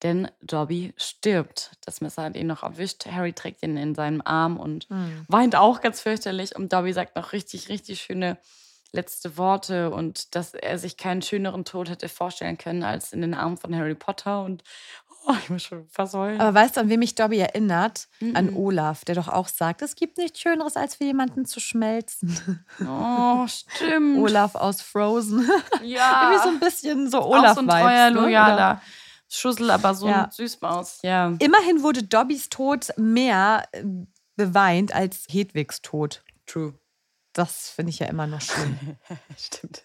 [0.03, 1.73] Denn Dobby stirbt.
[1.85, 3.07] Das Messer hat ihn noch erwischt.
[3.07, 4.87] Harry trägt ihn in seinem Arm und
[5.29, 6.55] weint auch ganz fürchterlich.
[6.55, 8.39] Und Dobby sagt noch richtig, richtig schöne
[8.97, 13.35] letzte Worte und dass er sich keinen schöneren Tod hätte vorstellen können als in den
[13.35, 14.43] Armen von Harry Potter.
[14.43, 14.65] Und
[15.27, 16.41] oh, ich muss schon fast heulen.
[16.41, 18.09] Aber weißt du, an wen mich Dobby erinnert?
[18.35, 22.65] An Olaf, der doch auch sagt, es gibt nichts Schöneres, als für jemanden zu schmelzen.
[22.89, 24.19] Oh, stimmt.
[24.25, 25.49] Olaf aus Frozen.
[25.83, 26.31] Ja.
[26.33, 28.21] Irgendwie so ein bisschen so auch Olaf so ein treuer, ne?
[28.21, 28.81] loyaler
[29.29, 30.25] Schussel, aber so Ja.
[30.25, 31.01] ein Süßmaus.
[31.03, 31.33] Ja.
[31.39, 33.83] Immerhin wurde Dobbys Tod mehr äh,
[34.37, 36.23] beweint als Hedwigs Tod.
[36.47, 36.75] True.
[37.37, 38.97] Das finde ich ja immer noch schön.
[39.37, 39.83] Stimmt.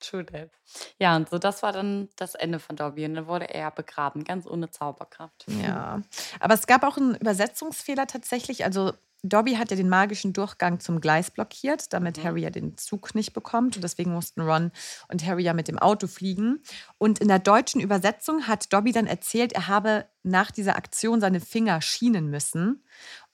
[0.00, 0.50] True that.
[0.98, 3.04] Ja, und so, das war dann das Ende von Dobby.
[3.04, 5.44] Und dann wurde er begraben, ganz ohne Zauberkraft.
[5.62, 6.00] Ja.
[6.40, 8.64] Aber es gab auch einen Übersetzungsfehler tatsächlich.
[8.64, 13.14] Also Dobby hat ja den magischen Durchgang zum Gleis blockiert, damit Harry ja den Zug
[13.14, 13.76] nicht bekommt.
[13.76, 14.72] Und deswegen mussten Ron
[15.08, 16.62] und Harry ja mit dem Auto fliegen.
[16.96, 21.40] Und in der deutschen Übersetzung hat Dobby dann erzählt, er habe nach dieser Aktion seine
[21.40, 22.84] Finger schienen müssen.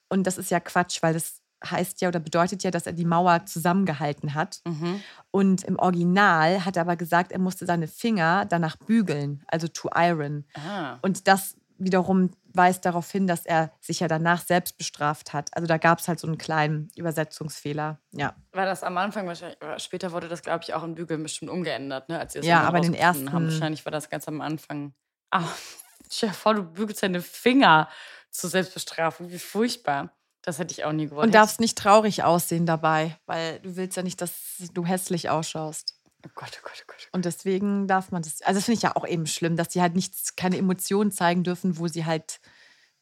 [0.08, 3.04] Und das ist ja Quatsch, weil das heißt ja oder bedeutet ja, dass er die
[3.04, 4.60] Mauer zusammengehalten hat.
[4.66, 5.02] Mhm.
[5.30, 9.88] Und im Original hat er aber gesagt, er musste seine Finger danach bügeln, also to
[9.94, 10.44] iron.
[10.54, 10.98] Ah.
[11.02, 15.48] Und das wiederum weist darauf hin, dass er sich ja danach selbst bestraft hat.
[15.56, 17.98] Also da gab es halt so einen kleinen Übersetzungsfehler.
[18.12, 21.50] Ja, War das am Anfang wahrscheinlich, später wurde das, glaube ich, auch in Bügeln bestimmt
[21.50, 22.18] umgeändert, ne?
[22.18, 23.44] Als es Ja, aber in den rausgefunden haben.
[23.44, 24.92] ersten- Wahrscheinlich war das ganz am Anfang.
[25.30, 25.44] Ah,
[26.10, 27.88] stell dir vor, du bügelst deine Finger
[28.30, 29.30] zur Selbstbestrafung.
[29.30, 30.10] Wie furchtbar.
[30.42, 31.26] Das hätte ich auch nie gewollt.
[31.26, 34.32] und darfst nicht traurig aussehen dabei, weil du willst ja nicht, dass
[34.72, 35.94] du hässlich ausschaust.
[36.26, 37.08] Oh Gott, oh Gott, oh Gott.
[37.12, 38.42] Und deswegen darf man das.
[38.42, 41.44] Also das finde ich ja auch eben schlimm, dass sie halt nichts, keine Emotionen zeigen
[41.44, 42.40] dürfen, wo sie halt.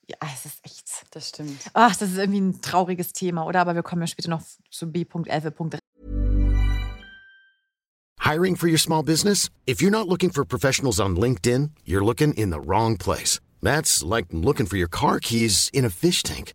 [0.09, 0.89] Ja, es ist echt.
[1.11, 1.61] Das stimmt.
[1.75, 3.61] Ach, das ist irgendwie ein trauriges Thema, oder?
[3.61, 5.79] Aber wir kommen ja später noch zu B.11.
[8.21, 9.51] Hiring for your small business?
[9.67, 13.41] If you're not looking for professionals on LinkedIn, you're looking in the wrong place.
[13.63, 16.55] That's like looking for your car keys in a fish tank.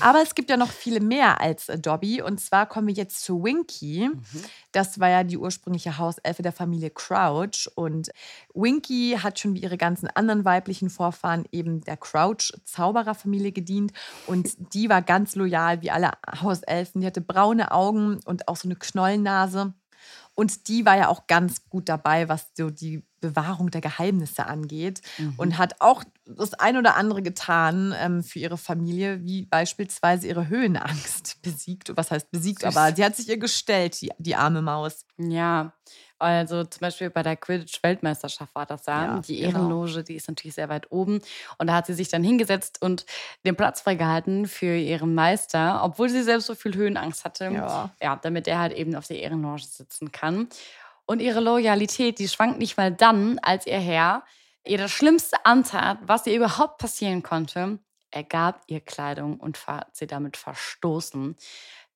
[0.00, 2.22] Aber es gibt ja noch viele mehr als äh, Dobby.
[2.22, 4.10] Und zwar kommen wir jetzt zu Winky.
[4.12, 4.42] Mhm.
[4.72, 7.68] Das war ja die ursprüngliche Hauselfe der Familie Crouch.
[7.74, 8.10] Und
[8.54, 13.92] Winky hat schon wie ihre ganzen anderen weiblichen Vorfahren eben der Crouch-Zaubererfamilie gedient.
[14.26, 17.00] Und die war ganz loyal wie alle Hauselfen.
[17.00, 19.74] Die hatte braune Augen und auch so eine Knollennase.
[20.34, 25.00] Und die war ja auch ganz gut dabei, was so die Bewahrung der Geheimnisse angeht
[25.16, 25.34] mhm.
[25.36, 30.48] und hat auch das ein oder andere getan ähm, für ihre Familie, wie beispielsweise ihre
[30.48, 31.96] Höhenangst besiegt.
[31.96, 32.76] Was heißt besiegt, Süß.
[32.76, 35.06] aber sie hat sich ihr gestellt, die, die arme Maus.
[35.16, 35.72] Ja,
[36.18, 39.16] also zum Beispiel bei der Quidditch-Weltmeisterschaft war das ja.
[39.16, 39.58] ja die genau.
[39.58, 41.20] Ehrenloge, die ist natürlich sehr weit oben.
[41.58, 43.04] Und da hat sie sich dann hingesetzt und
[43.44, 47.50] den Platz freigehalten für ihren Meister, obwohl sie selbst so viel Höhenangst hatte.
[47.52, 47.90] Ja.
[48.00, 50.48] ja, damit er halt eben auf der Ehrenloge sitzen kann.
[51.06, 54.22] Und ihre Loyalität, die schwankt nicht mal dann, als ihr Herr
[54.66, 57.78] ihr das Schlimmste antat, was ihr überhaupt passieren konnte.
[58.10, 61.36] Er gab ihr Kleidung und hat sie damit verstoßen.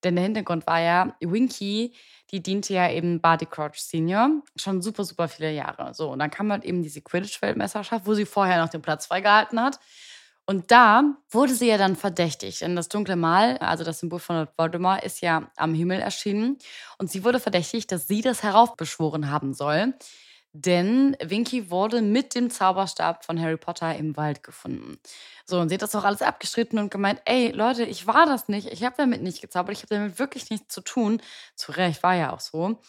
[0.05, 1.95] Denn der Hintergrund war ja, Winky,
[2.31, 5.95] die diente ja eben Barty Crouch Senior schon super, super viele Jahre.
[5.95, 9.61] So, und dann kam halt eben diese Quidditch-Weltmeisterschaft, wo sie vorher noch den Platz freigehalten
[9.61, 9.81] hat.
[10.47, 14.37] Und da wurde sie ja dann verdächtigt, denn das dunkle Mal, also das Symbol von
[14.37, 16.57] Lord Voldemort, ist ja am Himmel erschienen.
[16.97, 19.93] Und sie wurde verdächtigt, dass sie das heraufbeschworen haben soll.
[20.53, 24.99] Denn Winky wurde mit dem Zauberstab von Harry Potter im Wald gefunden.
[25.45, 28.49] So, und sie hat das auch alles abgestritten und gemeint, ey, Leute, ich war das
[28.49, 31.21] nicht, ich habe damit nicht gezaubert, ich habe damit wirklich nichts zu tun.
[31.55, 32.81] Zu Recht, war ja auch so.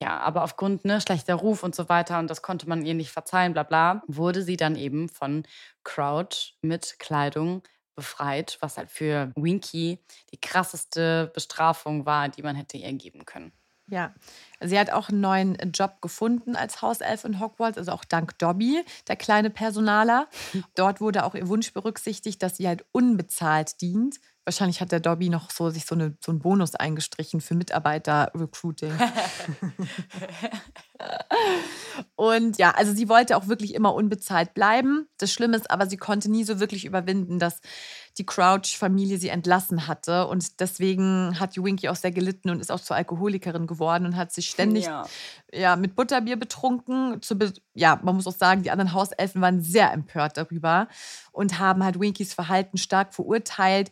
[0.00, 3.10] Ja, aber aufgrund ne, schlechter Ruf und so weiter, und das konnte man ihr nicht
[3.10, 5.46] verzeihen, bla bla, wurde sie dann eben von
[5.84, 7.62] Crouch mit Kleidung
[7.94, 13.52] befreit, was halt für Winky die krasseste Bestrafung war, die man hätte ihr geben können.
[13.88, 14.12] Ja,
[14.60, 18.84] sie hat auch einen neuen Job gefunden als Hauself in Hogwarts, also auch dank Dobby,
[19.06, 20.28] der kleine Personaler.
[20.74, 24.16] Dort wurde auch ihr Wunsch berücksichtigt, dass sie halt unbezahlt dient.
[24.44, 28.92] Wahrscheinlich hat der Dobby noch so sich so, eine, so einen Bonus eingestrichen für Mitarbeiter-Recruiting.
[32.14, 35.08] Und ja, also sie wollte auch wirklich immer unbezahlt bleiben.
[35.18, 37.60] Das Schlimme ist aber, sie konnte nie so wirklich überwinden, dass
[38.18, 40.26] die Crouch-Familie sie entlassen hatte.
[40.26, 44.16] Und deswegen hat die Winky auch sehr gelitten und ist auch zur Alkoholikerin geworden und
[44.16, 45.06] hat sich ständig ja.
[45.52, 47.20] ja mit Butterbier betrunken.
[47.34, 50.88] Be ja, man muss auch sagen, die anderen Hauselfen waren sehr empört darüber
[51.32, 53.90] und haben halt Winkys Verhalten stark verurteilt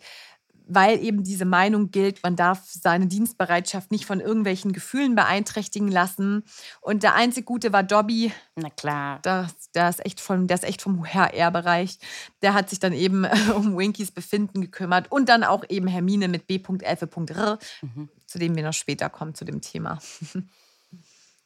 [0.67, 6.45] weil eben diese Meinung gilt, man darf seine Dienstbereitschaft nicht von irgendwelchen Gefühlen beeinträchtigen lassen.
[6.81, 8.33] Und der einzig Gute war Dobby.
[8.57, 9.21] Na klar.
[9.25, 11.99] Der, der, ist, echt von, der ist echt vom HR-Bereich.
[12.43, 13.25] Der hat sich dann eben
[13.55, 18.09] um Winkys Befinden gekümmert und dann auch eben Hermine mit B.F.R., mhm.
[18.27, 19.99] zu dem wir noch später kommen, zu dem Thema.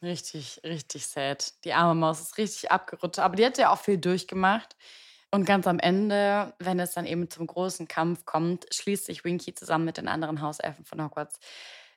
[0.01, 1.53] Richtig, richtig sad.
[1.65, 3.19] Die arme Maus ist richtig abgerutscht.
[3.19, 4.77] Aber die hat ja auch viel durchgemacht.
[5.31, 9.53] Und ganz am Ende, wenn es dann eben zum großen Kampf kommt, schließt sich Winky
[9.53, 11.39] zusammen mit den anderen Hauselfen von Hogwarts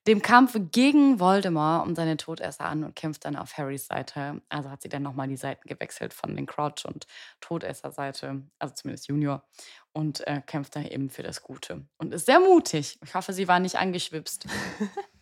[0.07, 4.42] dem Kampf gegen Voldemort und seine Todesser an und kämpft dann auf Harrys Seite.
[4.49, 7.07] Also hat sie dann nochmal die Seiten gewechselt von den Crouch- und
[7.40, 9.45] Todesser-Seite, also zumindest Junior,
[9.92, 11.87] und äh, kämpft dann eben für das Gute.
[11.99, 12.99] Und ist sehr mutig.
[13.05, 14.47] Ich hoffe, sie war nicht angeschwipst.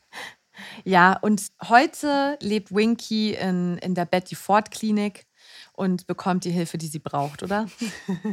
[0.84, 5.26] ja, und heute lebt Winky in, in der Betty Ford Klinik
[5.80, 7.66] und bekommt die Hilfe, die sie braucht, oder?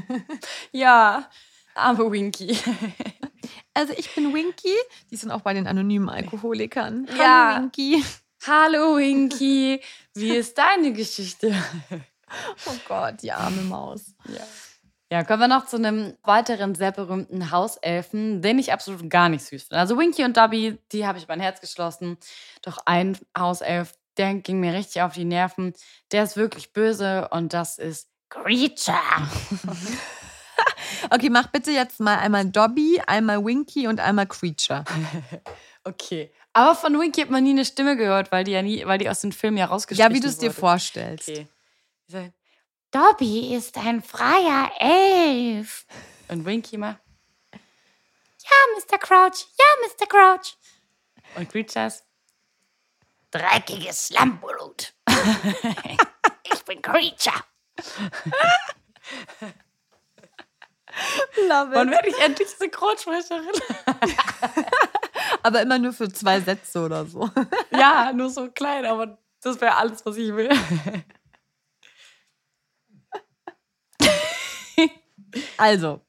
[0.74, 1.30] ja,
[1.74, 2.58] arme Winky.
[3.74, 4.76] Also ich bin Winky.
[5.12, 7.08] Die sind auch bei den anonymen Alkoholikern.
[7.10, 7.62] Hallo ja.
[7.62, 8.04] Winky.
[8.46, 9.80] Hallo Winky.
[10.16, 11.54] Wie ist deine Geschichte?
[12.66, 14.16] Oh Gott, die arme Maus.
[14.26, 14.44] Ja.
[15.12, 19.46] Ja, kommen wir noch zu einem weiteren sehr berühmten Hauselfen, den ich absolut gar nicht
[19.46, 19.80] süß finde.
[19.80, 22.18] Also Winky und Dobby, die habe ich mein Herz geschlossen.
[22.64, 25.74] Doch ein Hauself, der ging mir richtig auf die Nerven.
[26.12, 28.98] Der ist wirklich böse und das ist Creature.
[31.12, 34.84] okay, mach bitte jetzt mal einmal Dobby, einmal Winky und einmal Creature.
[35.84, 36.32] okay.
[36.54, 39.10] Aber von Winky hat man nie eine Stimme gehört, weil die ja nie, weil die
[39.10, 41.30] aus den Filmen ja rausgeschnitten Ja, wie du es dir vorstellst.
[41.30, 42.34] Okay.
[42.92, 45.86] Dobby ist ein freier Elf.
[46.30, 47.00] Und Winky macht.
[47.54, 48.98] Ja, Mr.
[48.98, 49.46] Crouch.
[49.60, 50.08] Ja, Mr.
[50.08, 50.58] Crouch.
[51.36, 52.06] Und Creature ist
[53.32, 54.94] dreckiges Slammblut.
[56.44, 57.44] ich bin Creature.
[61.48, 61.76] Love it.
[61.76, 63.46] Wann werde ich endlich Synchronsprecherin?
[65.44, 67.30] aber immer nur für zwei Sätze oder so.
[67.72, 70.50] ja, nur so klein, aber das wäre alles, was ich will.
[75.58, 76.02] also,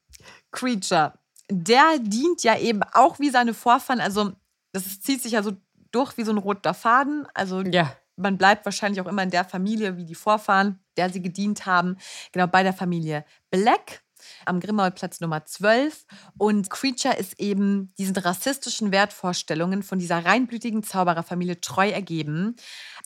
[0.51, 1.19] Creature.
[1.51, 4.33] Der dient ja eben auch wie seine Vorfahren, also
[4.73, 5.53] das zieht sich ja so
[5.91, 7.27] durch wie so ein roter Faden.
[7.35, 7.95] Also ja.
[8.17, 11.97] man bleibt wahrscheinlich auch immer in der Familie wie die Vorfahren, der sie gedient haben.
[12.33, 14.03] Genau bei der Familie Black.
[14.47, 16.05] am Grimmauld-Platz Nummer 12.
[16.37, 22.57] Und Creature ist eben diesen rassistischen Wertvorstellungen von dieser reinblütigen Zaubererfamilie treu ergeben.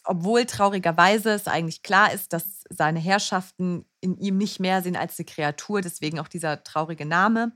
[0.04, 5.18] Obwohl traurigerweise es eigentlich klar ist, dass seine Herrschaften in ihm nicht mehr sehen als
[5.18, 7.52] eine Kreatur, deswegen auch dieser traurige Name.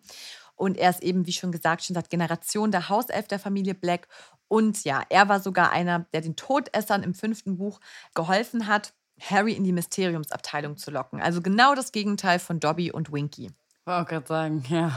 [0.57, 4.09] Und er ist eben, wie schon gesagt, schon seit Generationen der Hauself der Familie Black.
[4.49, 7.79] Und ja, er war sogar einer, der den Todessern im fünften Buch
[8.15, 11.21] geholfen hat, Harry in die Mysteriumsabteilung zu locken.
[11.21, 13.51] Also genau das Gegenteil von Dobby und Winky.
[13.85, 14.93] Wollte gerade sagen, ja.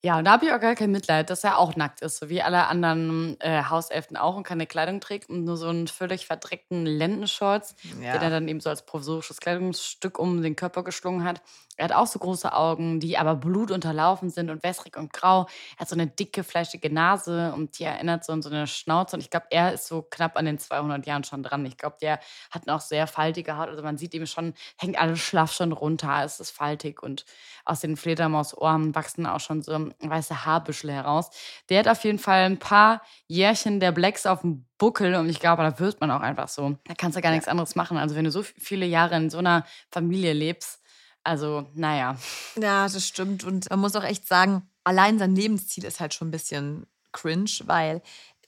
[0.00, 2.28] Ja, und da habe ich auch gar kein Mitleid, dass er auch nackt ist, so
[2.28, 6.24] wie alle anderen äh, Hauselfen auch und keine Kleidung trägt und nur so einen völlig
[6.26, 8.12] verdreckten Lendenshorts, Ja.
[8.12, 11.42] den er dann eben so als provisorisches Kleidungsstück um den Körper geschlungen hat.
[11.78, 15.46] Er hat auch so große Augen, die aber blutunterlaufen sind und wässrig und grau.
[15.76, 19.16] Er hat so eine dicke, fleischige Nase und die erinnert so an so eine Schnauze.
[19.16, 21.64] Und ich glaube, er ist so knapp an den 200 Jahren schon dran.
[21.66, 22.18] Ich glaube, der
[22.50, 23.68] hat noch sehr faltige Haut.
[23.68, 26.22] Also man sieht ihm schon, hängt alles schlaff schon runter.
[26.24, 27.24] Es ist faltig und
[27.64, 31.30] aus den Fledermausohren wachsen auch schon so weiße Haarbüschel heraus.
[31.68, 35.40] Der hat auf jeden Fall ein paar Jährchen der Blacks auf dem Buckel und ich
[35.40, 36.76] glaube, da wird man auch einfach so.
[36.84, 37.96] Da kannst du gar nichts anderes machen.
[37.98, 40.80] Also wenn du so viele Jahre in so einer Familie lebst,
[41.28, 42.16] also naja.
[42.56, 43.44] Ja, das stimmt.
[43.44, 47.50] Und man muss auch echt sagen, allein sein Lebensziel ist halt schon ein bisschen cringe,
[47.64, 48.00] weil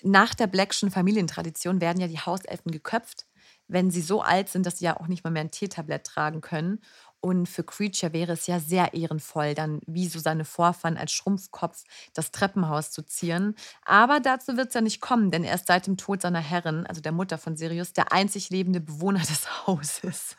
[0.02, 3.26] nach der Blackschen Familientradition werden ja die Hauselfen geköpft,
[3.68, 6.40] wenn sie so alt sind, dass sie ja auch nicht mal mehr ein Teetablett tragen
[6.40, 6.80] können.
[7.20, 11.84] Und für Creature wäre es ja sehr ehrenvoll, dann wie so seine Vorfahren als Schrumpfkopf
[12.14, 13.56] das Treppenhaus zu zieren.
[13.84, 16.86] Aber dazu wird es ja nicht kommen, denn er ist seit dem Tod seiner Herrin,
[16.86, 20.34] also der Mutter von Sirius, der einzig lebende Bewohner des Hauses.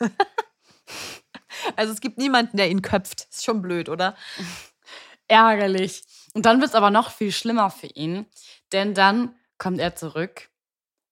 [1.76, 3.28] Also es gibt niemanden, der ihn köpft.
[3.30, 4.16] Ist schon blöd, oder?
[5.28, 6.04] Ärgerlich.
[6.34, 8.26] Und dann wird es aber noch viel schlimmer für ihn,
[8.72, 10.52] denn dann kommt er zurück.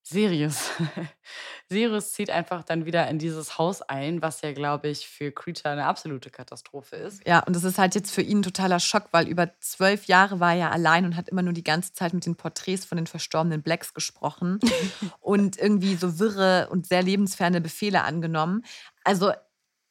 [0.09, 0.71] Sirius.
[1.69, 5.71] Sirius zieht einfach dann wieder in dieses Haus ein, was ja, glaube ich, für Creature
[5.71, 7.25] eine absolute Katastrophe ist.
[7.27, 10.39] Ja, und das ist halt jetzt für ihn ein totaler Schock, weil über zwölf Jahre
[10.39, 13.05] war er allein und hat immer nur die ganze Zeit mit den Porträts von den
[13.05, 14.59] verstorbenen Blacks gesprochen
[15.19, 18.65] und irgendwie so wirre und sehr lebensferne Befehle angenommen.
[19.03, 19.31] Also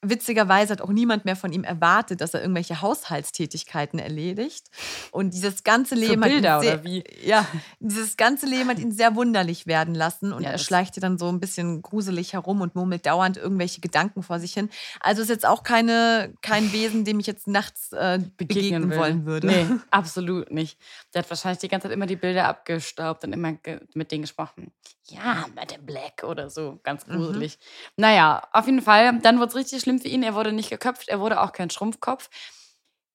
[0.03, 4.67] witzigerweise hat auch niemand mehr von ihm erwartet, dass er irgendwelche Haushaltstätigkeiten erledigt.
[5.11, 7.05] Und dieses ganze Leben hat ihn Bilder, sehr, oder wie?
[7.25, 7.47] Ja,
[7.81, 11.01] dieses ganze Leben hat ihn sehr wunderlich werden lassen und Ja, er das- schleicht hier
[11.01, 14.71] dann so ein bisschen gruselig herum und murmelt dauernd irgendwelche Gedanken vor sich hin.
[15.01, 18.99] Also ist jetzt auch keine, kein Wesen, dem ich jetzt nachts äh, begegnen, will.
[18.99, 19.47] wollen würde.
[19.49, 20.79] Nee, absolut nicht.
[21.13, 23.55] Der hat wahrscheinlich die ganze Zeit immer die Bilder abgestaubt und immer
[23.95, 24.71] mit denen gesprochen.
[25.11, 26.79] Ja, Madame Black oder so.
[26.83, 27.15] Ganz Mhm.
[27.17, 27.59] gruselig.
[27.97, 29.19] Naja, auf jeden Fall.
[29.21, 30.23] Dann wurde es richtig schlimm für ihn.
[30.23, 32.29] Er wurde nicht geköpft, er wurde auch kein Schrumpfkopf.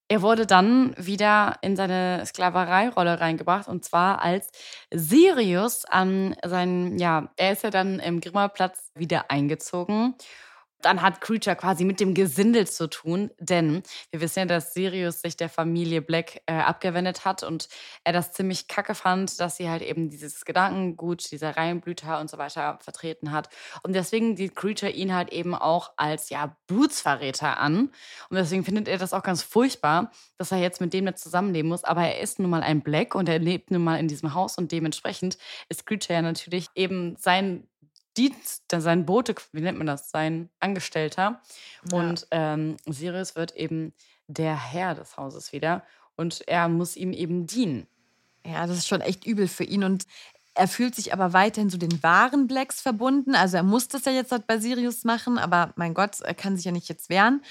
[0.09, 4.49] Er wurde dann wieder in seine Sklavereirolle reingebracht und zwar als
[4.91, 10.15] Sirius an seinen, ja, er ist ja dann im Grimmerplatz wieder eingezogen.
[10.83, 15.21] Dann hat Creature quasi mit dem Gesindel zu tun, denn wir wissen ja, dass Sirius
[15.21, 17.69] sich der Familie Black äh, abgewendet hat und
[18.03, 22.37] er das ziemlich kacke fand, dass sie halt eben dieses Gedankengut, dieser Reihenblüter und so
[22.37, 23.47] weiter vertreten hat.
[23.83, 27.89] Und deswegen sieht Creature ihn halt eben auch als ja Blutsverräter an.
[28.29, 31.69] Und deswegen findet er das auch ganz furchtbar, dass er jetzt mit dem nicht zusammenleben
[31.69, 31.85] muss.
[31.85, 34.57] Aber er ist nun mal ein Black und er lebt nun mal in diesem Haus
[34.57, 35.37] und dementsprechend
[35.69, 37.67] ist Creature ja natürlich eben sein
[38.17, 41.41] Dienst, sein Bote, wie nennt man das, sein Angestellter.
[41.91, 41.97] Ja.
[41.97, 43.93] Und ähm, Sirius wird eben
[44.27, 45.83] der Herr des Hauses wieder
[46.15, 47.87] und er muss ihm eben dienen.
[48.45, 50.05] Ja, das ist schon echt übel für ihn und
[50.55, 53.33] er fühlt sich aber weiterhin so den wahren Blacks verbunden.
[53.35, 56.55] Also er muss das ja jetzt halt bei Sirius machen, aber mein Gott, er kann
[56.55, 57.41] sich ja nicht jetzt wehren.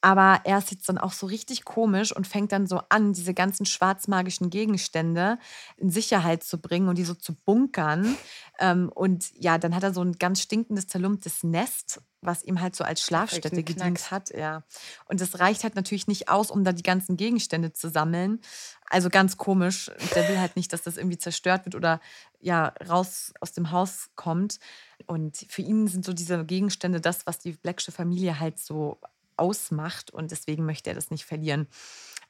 [0.00, 3.34] Aber er ist jetzt dann auch so richtig komisch und fängt dann so an, diese
[3.34, 5.38] ganzen schwarzmagischen Gegenstände
[5.76, 8.16] in Sicherheit zu bringen und die so zu bunkern.
[8.60, 12.76] Ähm, und ja, dann hat er so ein ganz stinkendes, zerlumptes Nest, was ihm halt
[12.76, 14.30] so als Schlafstätte gedient hat.
[14.30, 14.62] Ja.
[15.06, 18.40] Und das reicht halt natürlich nicht aus, um da die ganzen Gegenstände zu sammeln.
[18.88, 19.90] Also ganz komisch.
[20.14, 22.00] Der will halt nicht, dass das irgendwie zerstört wird oder
[22.40, 24.60] ja, raus aus dem Haus kommt.
[25.06, 29.00] Und für ihn sind so diese Gegenstände das, was die Blacksche Familie halt so
[29.38, 30.10] ausmacht.
[30.10, 31.68] Und deswegen möchte er das nicht verlieren.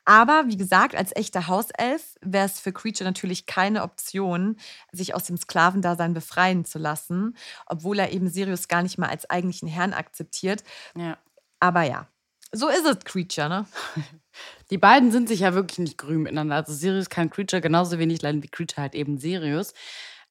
[0.04, 4.56] Aber wie gesagt, als echter Hauself wäre es für Creature natürlich keine Option,
[4.90, 7.36] sich aus dem Sklavendasein befreien zu lassen,
[7.66, 10.64] obwohl er eben Sirius gar nicht mal als eigentlichen Herrn akzeptiert.
[10.96, 11.18] Ja.
[11.60, 12.08] Aber ja,
[12.52, 13.66] so ist es, Creature, ne?
[14.70, 16.56] Die beiden sind sich ja wirklich nicht grün miteinander.
[16.56, 19.74] Also Sirius kann Creature genauso wenig leiden wie Creature halt eben Sirius.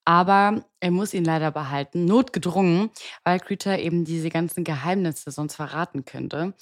[0.08, 2.91] Aber er muss ihn leider behalten, notgedrungen,
[3.26, 6.53] weil Creature eben diese ganzen Geheimnisse sonst verraten könnte.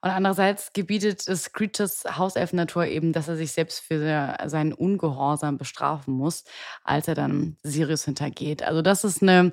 [0.00, 6.14] Und andererseits gebietet es Creatures Hauselfennatur eben, dass er sich selbst für seinen Ungehorsam bestrafen
[6.14, 6.44] muss,
[6.82, 8.62] als er dann Sirius hintergeht.
[8.62, 9.52] Also das ist eine,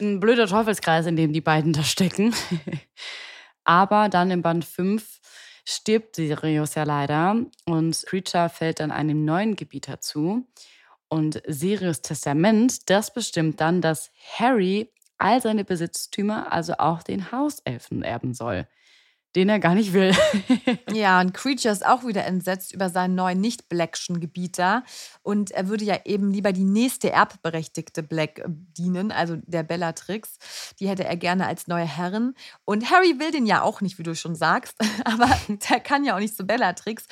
[0.00, 2.34] ein blöder Teufelskreis, in dem die beiden da stecken.
[3.64, 5.20] Aber dann im Band 5
[5.66, 10.46] stirbt Sirius ja leider und Creature fällt dann einem neuen Gebieter zu.
[11.16, 18.02] Und Sirius Testament, das bestimmt dann, dass Harry all seine Besitztümer, also auch den Hauselfen,
[18.02, 18.66] erben soll
[19.36, 20.12] den er gar nicht will.
[20.92, 24.82] ja, und Creature ist auch wieder entsetzt über seinen neuen nicht-Blackschen Gebieter.
[25.22, 30.38] Und er würde ja eben lieber die nächste erbberechtigte Black dienen, also der Bellatrix.
[30.80, 32.34] Die hätte er gerne als neue Herrin.
[32.64, 34.74] Und Harry will den ja auch nicht, wie du schon sagst.
[35.04, 37.06] Aber der kann ja auch nicht zu Bellatrix.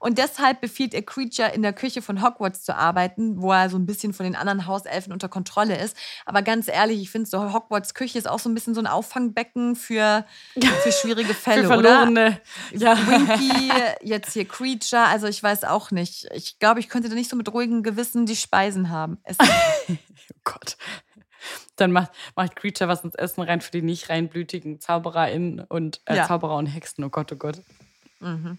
[0.00, 3.76] Und deshalb befiehlt er Creature, in der Küche von Hogwarts zu arbeiten, wo er so
[3.76, 5.94] ein bisschen von den anderen Hauselfen unter Kontrolle ist.
[6.24, 8.86] Aber ganz ehrlich, ich finde so Hogwarts Küche ist auch so ein bisschen so ein
[8.86, 10.24] Auffangbecken für,
[10.54, 12.40] für schwierige Fälle verlorene.
[12.74, 12.80] Oder?
[12.80, 12.96] Ja.
[12.96, 13.70] Winky,
[14.02, 15.04] jetzt hier Creature.
[15.04, 16.26] Also ich weiß auch nicht.
[16.34, 19.18] Ich glaube, ich könnte da nicht so mit ruhigem Gewissen die Speisen haben.
[19.38, 19.96] oh
[20.44, 20.76] Gott.
[21.76, 26.16] Dann macht, macht Creature was ins Essen rein für die nicht reinblütigen ZaubererInnen und äh,
[26.16, 26.26] ja.
[26.26, 27.04] Zauberer und Hexen.
[27.04, 27.60] Oh Gott, oh Gott.
[28.20, 28.58] Mhm.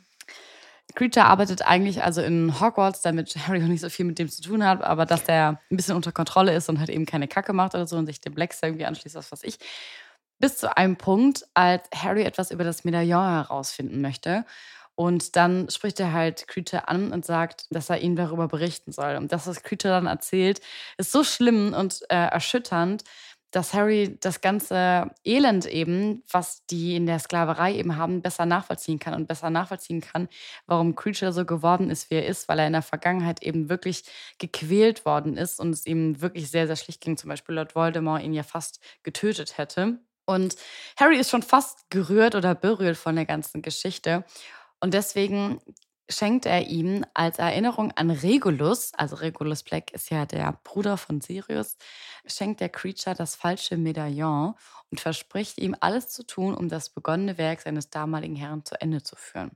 [0.95, 4.41] Creature arbeitet eigentlich also in Hogwarts, damit Harry auch nicht so viel mit dem zu
[4.41, 7.53] tun hat, aber dass der ein bisschen unter Kontrolle ist und halt eben keine Kacke
[7.53, 9.59] macht oder so und sich dem Blacks irgendwie anschließt, was weiß ich.
[10.39, 14.45] Bis zu einem Punkt, als Harry etwas über das Medaillon herausfinden möchte.
[14.95, 19.15] Und dann spricht er halt Creature an und sagt, dass er ihm darüber berichten soll.
[19.15, 20.59] Und das, was Creature dann erzählt,
[20.97, 23.03] ist so schlimm und äh, erschütternd,
[23.51, 28.99] dass Harry das ganze Elend eben, was die in der Sklaverei eben haben, besser nachvollziehen
[28.99, 30.27] kann und besser nachvollziehen kann,
[30.65, 34.03] warum Creature so geworden ist, wie er ist, weil er in der Vergangenheit eben wirklich
[34.37, 37.17] gequält worden ist und es ihm wirklich sehr, sehr schlicht ging.
[37.17, 39.99] Zum Beispiel Lord Voldemort ihn ja fast getötet hätte.
[40.27, 40.55] Und
[40.97, 44.25] Harry ist schon fast gerührt oder berührt von der ganzen Geschichte.
[44.81, 45.59] Und deswegen
[46.09, 51.21] schenkt er ihm als Erinnerung an Regulus, also Regulus Black ist ja der Bruder von
[51.21, 51.77] Sirius,
[52.25, 54.55] schenkt der Creature das falsche Medaillon
[54.91, 59.03] und verspricht ihm alles zu tun, um das begonnene Werk seines damaligen Herrn zu Ende
[59.03, 59.51] zu führen.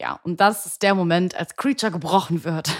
[0.00, 2.70] Ja, und das ist der Moment, als Creature gebrochen wird.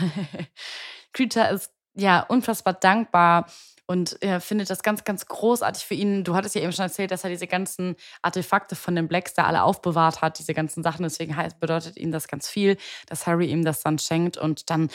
[1.12, 3.47] Creature ist ja unfassbar dankbar
[3.91, 6.22] und er findet das ganz, ganz großartig für ihn.
[6.22, 9.47] Du hattest ja eben schon erzählt, dass er diese ganzen Artefakte von den Blacks da
[9.47, 11.03] alle aufbewahrt hat, diese ganzen Sachen.
[11.03, 12.76] Deswegen bedeutet ihm das ganz viel,
[13.09, 14.36] dass Harry ihm das dann schenkt.
[14.36, 14.91] Und dann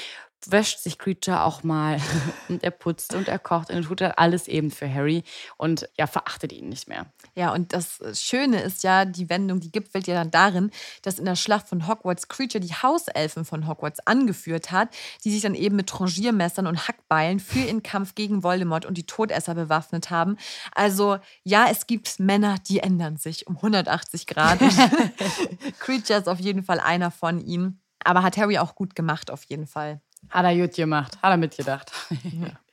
[0.52, 2.00] wäscht sich Creature auch mal
[2.50, 5.24] und er putzt und er kocht und er tut alles eben für Harry
[5.58, 7.06] und ja, verachtet ihn nicht mehr.
[7.36, 10.72] Ja, und das Schöne ist ja, die Wendung, die gipfelt ja dann darin,
[11.02, 14.90] dass in der Schlacht von Hogwarts Creature die Hauselfen von Hogwarts angeführt hat,
[15.24, 19.06] die sich dann eben mit Trangiermessern und Hackbeilen für ihren Kampf gegen Voldemort und die
[19.06, 20.38] Todesser bewaffnet haben.
[20.74, 24.60] Also ja, es gibt Männer, die ändern sich um 180 Grad.
[25.80, 27.82] Creature ist auf jeden Fall einer von ihnen.
[28.04, 30.00] Aber hat Harry auch gut gemacht, auf jeden Fall.
[30.30, 31.92] Hat er gut gemacht, hat er mitgedacht.
[32.24, 32.52] Ja.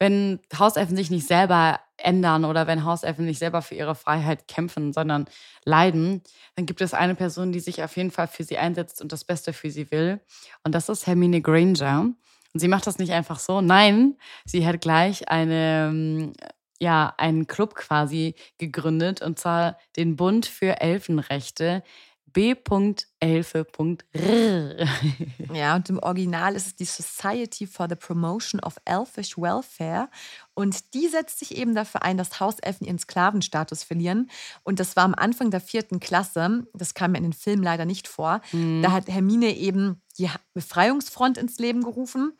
[0.00, 4.94] wenn Hauselfen sich nicht selber ändern oder wenn Hauselfen nicht selber für ihre Freiheit kämpfen,
[4.94, 5.26] sondern
[5.64, 6.22] leiden,
[6.56, 9.24] dann gibt es eine Person, die sich auf jeden Fall für sie einsetzt und das
[9.24, 10.20] Beste für sie will.
[10.64, 12.06] Und das ist Hermine Granger.
[12.52, 13.60] Und sie macht das nicht einfach so.
[13.60, 14.16] Nein,
[14.46, 16.32] sie hat gleich eine,
[16.80, 21.82] ja, einen Club quasi gegründet und zwar den Bund für Elfenrechte,
[22.32, 23.66] B.Elfe.R.
[25.54, 30.08] ja, und im Original ist es die Society for the Promotion of Elfish Welfare.
[30.54, 34.30] Und die setzt sich eben dafür ein, dass Hauselfen ihren Sklavenstatus verlieren.
[34.62, 36.66] Und das war am Anfang der vierten Klasse.
[36.74, 38.40] Das kam mir in den Filmen leider nicht vor.
[38.52, 38.82] Mhm.
[38.82, 42.32] Da hat Hermine eben die Befreiungsfront ins Leben gerufen,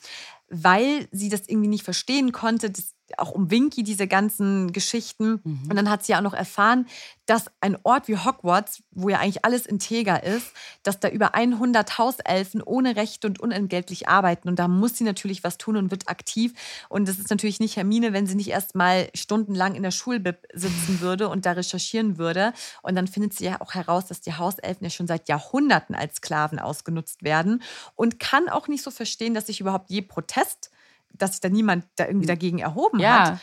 [0.49, 5.41] weil sie das irgendwie nicht verstehen konnte, dass auch um Winky, diese ganzen Geschichten.
[5.45, 5.63] Mhm.
[5.69, 6.87] Und dann hat sie ja auch noch erfahren,
[7.27, 10.53] dass ein Ort wie Hogwarts, wo ja eigentlich alles integer ist,
[10.83, 14.49] dass da über 100 Hauselfen ohne Recht und unentgeltlich arbeiten.
[14.49, 16.53] Und da muss sie natürlich was tun und wird aktiv.
[16.89, 20.39] Und das ist natürlich nicht Hermine, wenn sie nicht erst mal stundenlang in der Schulbib
[20.53, 22.53] sitzen würde und da recherchieren würde.
[22.83, 26.17] Und dann findet sie ja auch heraus, dass die Hauselfen ja schon seit Jahrhunderten als
[26.17, 27.63] Sklaven ausgenutzt werden
[27.95, 30.71] und kann auch nicht so verstehen, dass sich überhaupt je Protest
[31.13, 32.35] dass sich da niemand da irgendwie hm.
[32.35, 33.31] dagegen erhoben ja.
[33.31, 33.41] hat.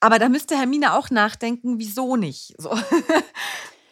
[0.00, 2.54] Aber da müsste Hermine auch nachdenken, wieso nicht?
[2.58, 2.76] So.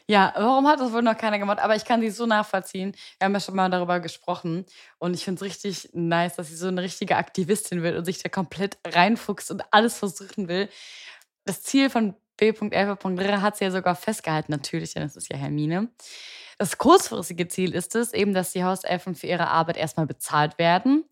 [0.09, 1.59] Ja, warum hat das wohl noch keiner gemacht?
[1.61, 2.93] Aber ich kann sie so nachvollziehen.
[3.19, 4.67] Wir haben ja schon mal darüber gesprochen.
[4.99, 8.23] Und ich finde es richtig nice, dass sie so eine richtige Aktivistin wird und sich
[8.23, 10.69] da komplett reinfuchst und alles versuchen will.
[11.45, 15.89] Das Ziel von B.11.R hat sie ja sogar festgehalten, natürlich, denn es ist ja Hermine.
[16.63, 21.03] Das kurzfristige Ziel ist es eben, dass die Hauselfen für ihre Arbeit erstmal bezahlt werden,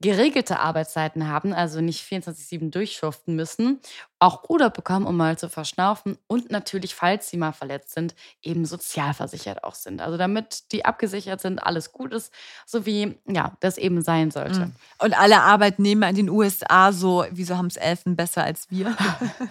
[0.00, 3.80] geregelte Arbeitszeiten haben, also nicht 24-7 durchschuften müssen,
[4.20, 8.64] auch Urlaub bekommen, um mal zu verschnaufen und natürlich, falls sie mal verletzt sind, eben
[8.64, 10.00] sozialversichert auch sind.
[10.00, 12.32] Also damit die abgesichert sind, alles gut ist,
[12.64, 14.66] so wie ja, das eben sein sollte.
[14.66, 14.72] Mhm.
[14.98, 18.96] Und alle Arbeitnehmer in den USA so, wieso haben es Elfen besser als wir?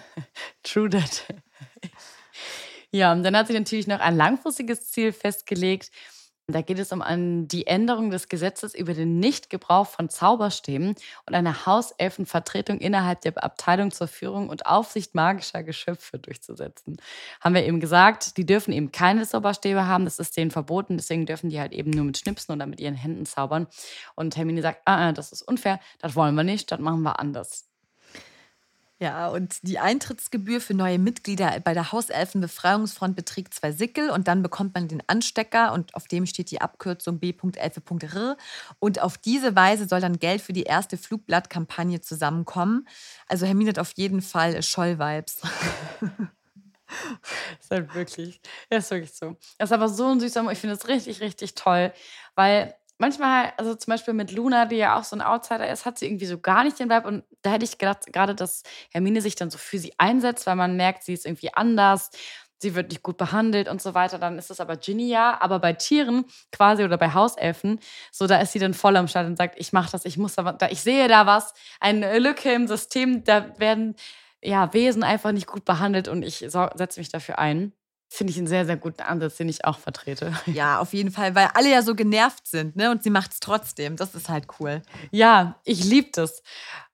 [0.62, 1.26] True that.
[2.94, 5.90] Ja, und dann hat sie natürlich noch ein langfristiges Ziel festgelegt.
[6.48, 7.02] Da geht es um
[7.48, 10.88] die Änderung des Gesetzes über den Nichtgebrauch von Zauberstäben
[11.26, 16.96] und eine Hauselfenvertretung innerhalb der Abteilung zur Führung und Aufsicht magischer Geschöpfe durchzusetzen.
[17.40, 21.26] Haben wir eben gesagt, die dürfen eben keine Zauberstäbe haben, das ist denen verboten, deswegen
[21.26, 23.68] dürfen die halt eben nur mit Schnipsen oder mit ihren Händen zaubern.
[24.16, 27.20] Und Hermine sagt, ah, ah das ist unfair, das wollen wir nicht, das machen wir
[27.20, 27.71] anders.
[29.02, 34.44] Ja, und die Eintrittsgebühr für neue Mitglieder bei der Hauselfenbefreiungsfront beträgt zwei Sickel und dann
[34.44, 38.36] bekommt man den Anstecker und auf dem steht die Abkürzung b.elfe.r
[38.78, 42.86] und auf diese Weise soll dann Geld für die erste Flugblattkampagne zusammenkommen.
[43.26, 45.42] Also Hermine hat auf jeden Fall Scholl-Vibes.
[47.60, 48.40] ist halt wirklich,
[48.70, 49.36] ja, ist wirklich so.
[49.58, 51.92] Das ist aber so ein süßer, ich finde es richtig, richtig toll,
[52.36, 52.72] weil
[53.02, 56.06] manchmal, also zum Beispiel mit Luna, die ja auch so ein Outsider ist, hat sie
[56.06, 57.08] irgendwie so gar nicht den Vibe.
[57.08, 60.54] Und da hätte ich gedacht, gerade, dass Hermine sich dann so für sie einsetzt, weil
[60.54, 62.10] man merkt, sie ist irgendwie anders,
[62.58, 64.18] sie wird nicht gut behandelt und so weiter.
[64.20, 65.36] Dann ist das aber Ginny ja.
[65.40, 67.80] Aber bei Tieren quasi oder bei Hauselfen,
[68.12, 70.36] so da ist sie dann voll am Start und sagt, ich mache das, ich muss
[70.36, 73.96] da, ich sehe da was, eine Lücke im System, da werden
[74.40, 77.72] ja Wesen einfach nicht gut behandelt und ich setze mich dafür ein
[78.12, 80.32] finde ich einen sehr, sehr guten Ansatz, den ich auch vertrete.
[80.46, 82.90] Ja, auf jeden Fall, weil alle ja so genervt sind, ne?
[82.90, 83.96] Und sie macht es trotzdem.
[83.96, 84.82] Das ist halt cool.
[85.10, 86.42] Ja, ich liebe das.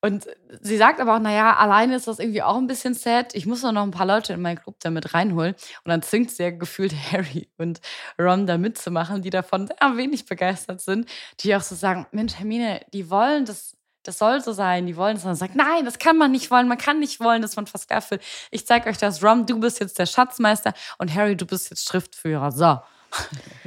[0.01, 0.27] Und
[0.61, 3.35] sie sagt aber auch, naja, alleine ist das irgendwie auch ein bisschen sad.
[3.35, 5.55] Ich muss noch ein paar Leute in meinen Club damit reinholen.
[5.85, 7.81] Und dann zwingt sie ja gefühlt Harry und
[8.19, 11.11] Ron da mitzumachen, die davon sehr wenig begeistert sind,
[11.41, 13.78] die auch so sagen, Mensch, Hermine, die wollen das
[14.09, 15.23] das soll so sein, die wollen es.
[15.23, 17.67] Und dann sagt, nein, das kann man nicht wollen, man kann nicht wollen, dass man
[17.67, 18.19] versklavt
[18.51, 21.87] Ich zeige euch das, Rom, du bist jetzt der Schatzmeister und Harry, du bist jetzt
[21.87, 22.51] Schriftführer.
[22.51, 22.81] So.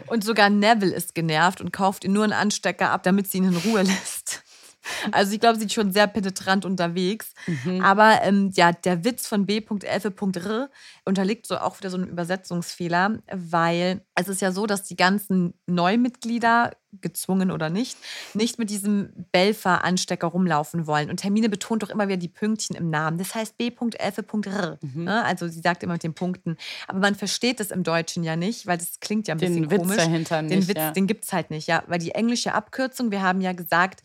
[0.07, 3.45] Und sogar Neville ist genervt und kauft ihn nur einen Anstecker ab, damit sie ihn
[3.45, 4.43] in Ruhe lässt.
[5.11, 7.33] Also ich glaube, sie ist schon sehr penetrant unterwegs.
[7.47, 7.81] Mhm.
[7.81, 10.69] Aber ähm, ja, der Witz von B.11.r
[11.05, 15.53] unterliegt so auch wieder so einem Übersetzungsfehler, weil es ist ja so, dass die ganzen
[15.65, 17.97] Neumitglieder, gezwungen oder nicht,
[18.33, 21.09] nicht mit diesem Belfer-Anstecker rumlaufen wollen.
[21.09, 23.17] Und Hermine betont doch immer wieder die Pünktchen im Namen.
[23.17, 24.77] Das heißt B.11.r.
[24.81, 25.05] Mhm.
[25.05, 25.23] Ne?
[25.23, 26.57] Also sie sagt immer mit den Punkten.
[26.87, 29.71] Aber man versteht das im Deutschen ja nicht, weil das klingt ja ein den bisschen
[29.71, 29.97] Witz komisch.
[29.97, 30.91] Dahinter den nicht, Witz, ja.
[30.91, 31.83] den gibt es halt nicht, ja.
[31.87, 34.01] Weil die englische Abkürzung, wir haben ja gesagt,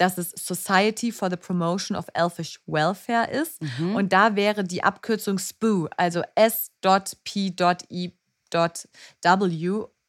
[0.00, 3.60] dass es Society for the Promotion of Elfish Welfare ist.
[3.62, 3.96] Mhm.
[3.96, 8.12] Und da wäre die Abkürzung SPOO, also S.P.I.W.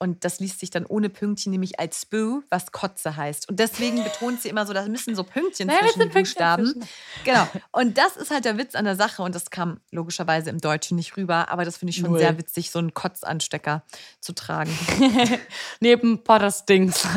[0.01, 3.47] Und das liest sich dann ohne Pünktchen nämlich als Spoo, was Kotze heißt.
[3.47, 6.63] Und deswegen betont sie immer so, da müssen so Pünktchen Nein, zwischen sind Buchstaben.
[6.63, 6.89] Pünktchen
[7.23, 7.47] Genau.
[7.71, 9.21] Und das ist halt der Witz an der Sache.
[9.21, 11.49] Und das kam logischerweise im Deutschen nicht rüber.
[11.49, 12.19] Aber das finde ich schon Null.
[12.19, 13.83] sehr witzig, so einen Kotzanstecker
[14.19, 14.75] zu tragen.
[15.81, 17.07] Neben Potters Dings.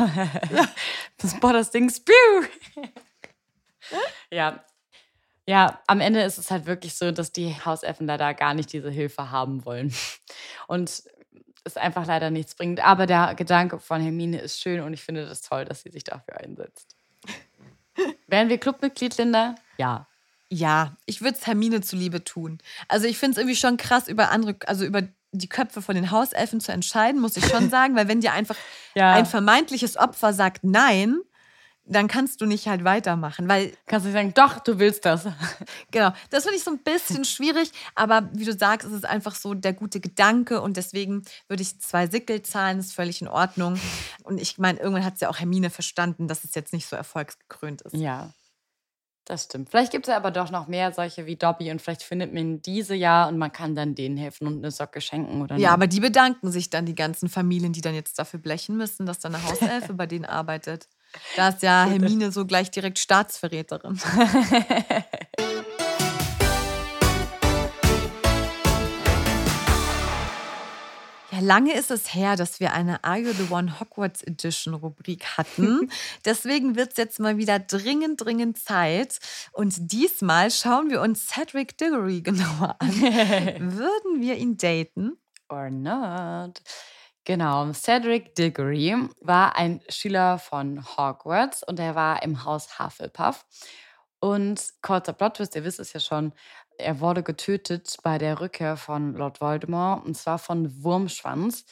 [1.17, 2.01] das Potters Dings.
[2.01, 2.13] Piu!
[4.29, 4.63] ja.
[5.47, 8.91] Ja, am Ende ist es halt wirklich so, dass die Hauselfen leider gar nicht diese
[8.91, 9.91] Hilfe haben wollen.
[10.67, 11.03] Und
[11.65, 12.79] es einfach leider nichts bringt.
[12.79, 16.03] Aber der Gedanke von Hermine ist schön und ich finde das toll, dass sie sich
[16.03, 16.95] dafür einsetzt.
[18.27, 19.55] Wären wir Clubmitglied, Linda?
[19.77, 20.07] Ja.
[20.49, 22.59] Ja, ich würde es Hermine zuliebe tun.
[22.87, 25.01] Also ich finde es irgendwie schon krass, über andere, also über
[25.31, 28.55] die Köpfe von den Hauselfen zu entscheiden, muss ich schon sagen, weil wenn dir einfach
[28.93, 29.13] Ja.
[29.13, 31.19] ein vermeintliches Opfer sagt Nein,
[31.87, 35.27] dann kannst du nicht halt weitermachen, weil Kannst du sagen, doch, du willst das.
[35.91, 39.35] genau, das finde ich so ein bisschen schwierig, aber wie du sagst, es ist einfach
[39.35, 43.79] so der gute Gedanke und deswegen würde ich zwei Sickel zahlen, ist völlig in Ordnung.
[44.23, 46.95] Und ich meine, irgendwann hat es ja auch Hermine verstanden, dass es jetzt nicht so
[46.95, 47.93] erfolgsgekrönt ist.
[47.95, 48.31] Ja,
[49.25, 49.69] das stimmt.
[49.69, 52.61] Vielleicht gibt es ja aber doch noch mehr solche wie Dobby und vielleicht findet man
[52.61, 55.73] diese ja und man kann dann denen helfen und eine Socke schenken oder Ja, nicht.
[55.73, 59.19] aber die bedanken sich dann, die ganzen Familien, die dann jetzt dafür blechen müssen, dass
[59.19, 60.87] da eine Hauselfe bei denen arbeitet.
[61.35, 63.99] Da ist ja Hermine so gleich direkt Staatsverräterin.
[71.35, 75.25] Ja, lange ist es her, dass wir eine Are You the One Hogwarts Edition Rubrik
[75.37, 75.91] hatten.
[76.25, 79.19] Deswegen wird es jetzt mal wieder dringend, dringend Zeit.
[79.51, 82.89] Und diesmal schauen wir uns Cedric Diggory genauer an.
[83.01, 85.17] Würden wir ihn daten?
[85.49, 86.61] Or not.
[87.27, 93.45] Genau, Cedric Diggory war ein Schüler von Hogwarts und er war im Haus Hufflepuff.
[94.19, 96.33] Und kurzer Plot-Twist, ihr wisst es ja schon,
[96.77, 101.65] er wurde getötet bei der Rückkehr von Lord Voldemort und zwar von Wurmschwanz.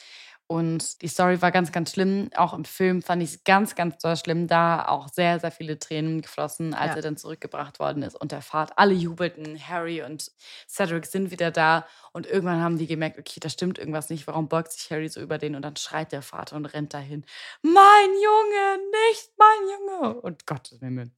[0.46, 2.28] Und die Story war ganz, ganz schlimm.
[2.36, 4.46] Auch im Film fand ich es ganz, ganz doll schlimm.
[4.46, 6.96] Da auch sehr, sehr viele Tränen geflossen, als Ja.
[6.96, 8.14] er dann zurückgebracht worden ist.
[8.14, 9.58] Und der Fahrt, alle jubelten.
[9.68, 10.30] Harry und
[10.68, 11.86] Cedric sind wieder da.
[12.12, 14.26] Und irgendwann haben die gemerkt, okay, da stimmt irgendwas nicht.
[14.26, 15.54] Warum beugt sich Harry so über den?
[15.56, 17.24] Und dann schreit der Vater und rennt dahin.
[17.62, 18.78] Mein Junge,
[19.08, 20.20] nicht mein Junge.
[20.20, 21.10] Und Gottes Himmel.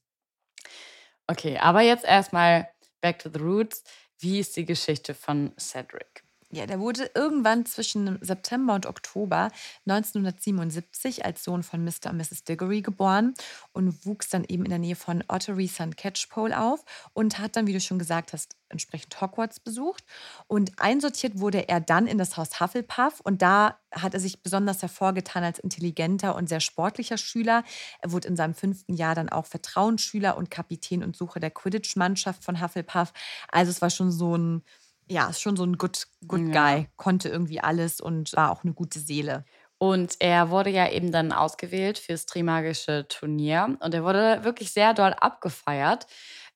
[1.26, 2.68] Okay, aber jetzt erstmal
[3.00, 3.82] back to the roots.
[4.18, 6.25] Wie ist die Geschichte von Cedric?
[6.56, 9.50] Ja, der wurde irgendwann zwischen September und Oktober
[9.84, 12.08] 1977 als Sohn von Mr.
[12.08, 12.44] und Mrs.
[12.44, 13.34] Diggory geboren
[13.74, 15.98] und wuchs dann eben in der Nähe von Ottery St.
[15.98, 16.82] Catchpole auf
[17.12, 20.02] und hat dann, wie du schon gesagt hast, entsprechend Hogwarts besucht.
[20.46, 24.80] Und einsortiert wurde er dann in das Haus Hufflepuff und da hat er sich besonders
[24.80, 27.64] hervorgetan als intelligenter und sehr sportlicher Schüler.
[28.00, 32.42] Er wurde in seinem fünften Jahr dann auch Vertrauensschüler und Kapitän und Sucher der Quidditch-Mannschaft
[32.42, 33.12] von Hufflepuff.
[33.52, 34.62] Also es war schon so ein
[35.08, 36.78] ja, ist schon so ein Good, good Ja.
[36.78, 39.44] Guy, konnte irgendwie alles und war auch eine gute Seele.
[39.78, 43.76] Und er wurde ja eben dann ausgewählt fürs Trimagische Turnier.
[43.80, 46.06] Und er wurde wirklich sehr doll abgefeiert.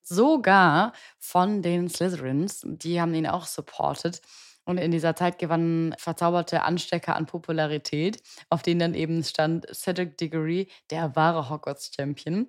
[0.03, 2.63] Sogar von den Slytherins.
[2.65, 4.21] Die haben ihn auch supported.
[4.65, 10.17] Und in dieser Zeit gewannen verzauberte Anstecker an Popularität, auf denen dann eben stand Cedric
[10.19, 12.49] Diggory, der wahre Hogwarts-Champion,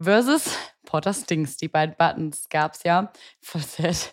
[0.00, 1.56] versus Potter Stinks.
[1.58, 3.12] Die beiden Buttons gab es ja.
[3.40, 4.12] Voll sad.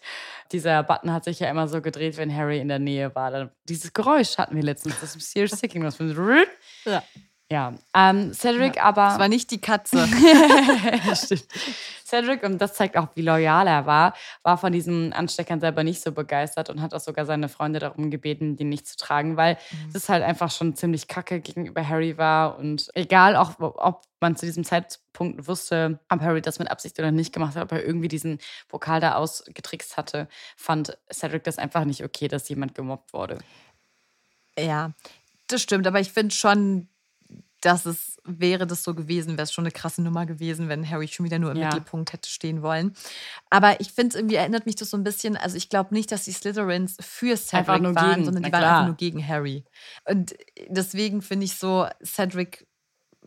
[0.52, 3.32] Dieser Button hat sich ja immer so gedreht, wenn Harry in der Nähe war.
[3.32, 6.00] Dann, dieses Geräusch hatten wir letztens, das Mysterious Sticking, was
[6.86, 7.04] Ja.
[7.50, 9.06] Ja, ähm, Cedric aber.
[9.06, 10.06] Das war nicht die Katze.
[11.16, 11.46] Stimmt.
[12.06, 16.02] Cedric, und das zeigt auch, wie loyal er war, war von diesen Ansteckern selber nicht
[16.02, 19.58] so begeistert und hat auch sogar seine Freunde darum gebeten, die nicht zu tragen, weil
[19.94, 22.58] es halt einfach schon ziemlich kacke gegenüber Harry war.
[22.58, 27.12] Und egal, auch ob man zu diesem Zeitpunkt wusste, ob Harry das mit Absicht oder
[27.12, 28.40] nicht gemacht hat, ob er irgendwie diesen
[28.70, 33.38] Pokal da ausgetrickst hatte, fand Cedric das einfach nicht okay, dass jemand gemobbt wurde.
[34.58, 34.92] ja,
[35.48, 35.88] das stimmt.
[35.88, 36.88] Aber ich finde schon,
[37.62, 41.08] dass es wäre das so gewesen, wäre es schon eine krasse Nummer gewesen, wenn Harry
[41.08, 41.68] schon wieder nur im Ja.
[41.68, 42.94] Mittelpunkt hätte stehen wollen.
[43.50, 46.26] Aber ich finde, irgendwie erinnert mich das so ein bisschen, also ich glaube nicht, dass
[46.26, 48.78] die Slytherins für Cedric waren, gegen, sondern die na waren klar.
[48.80, 49.64] einfach nur gegen Harry.
[50.06, 50.36] Und
[50.68, 52.67] deswegen finde ich so, Cedric,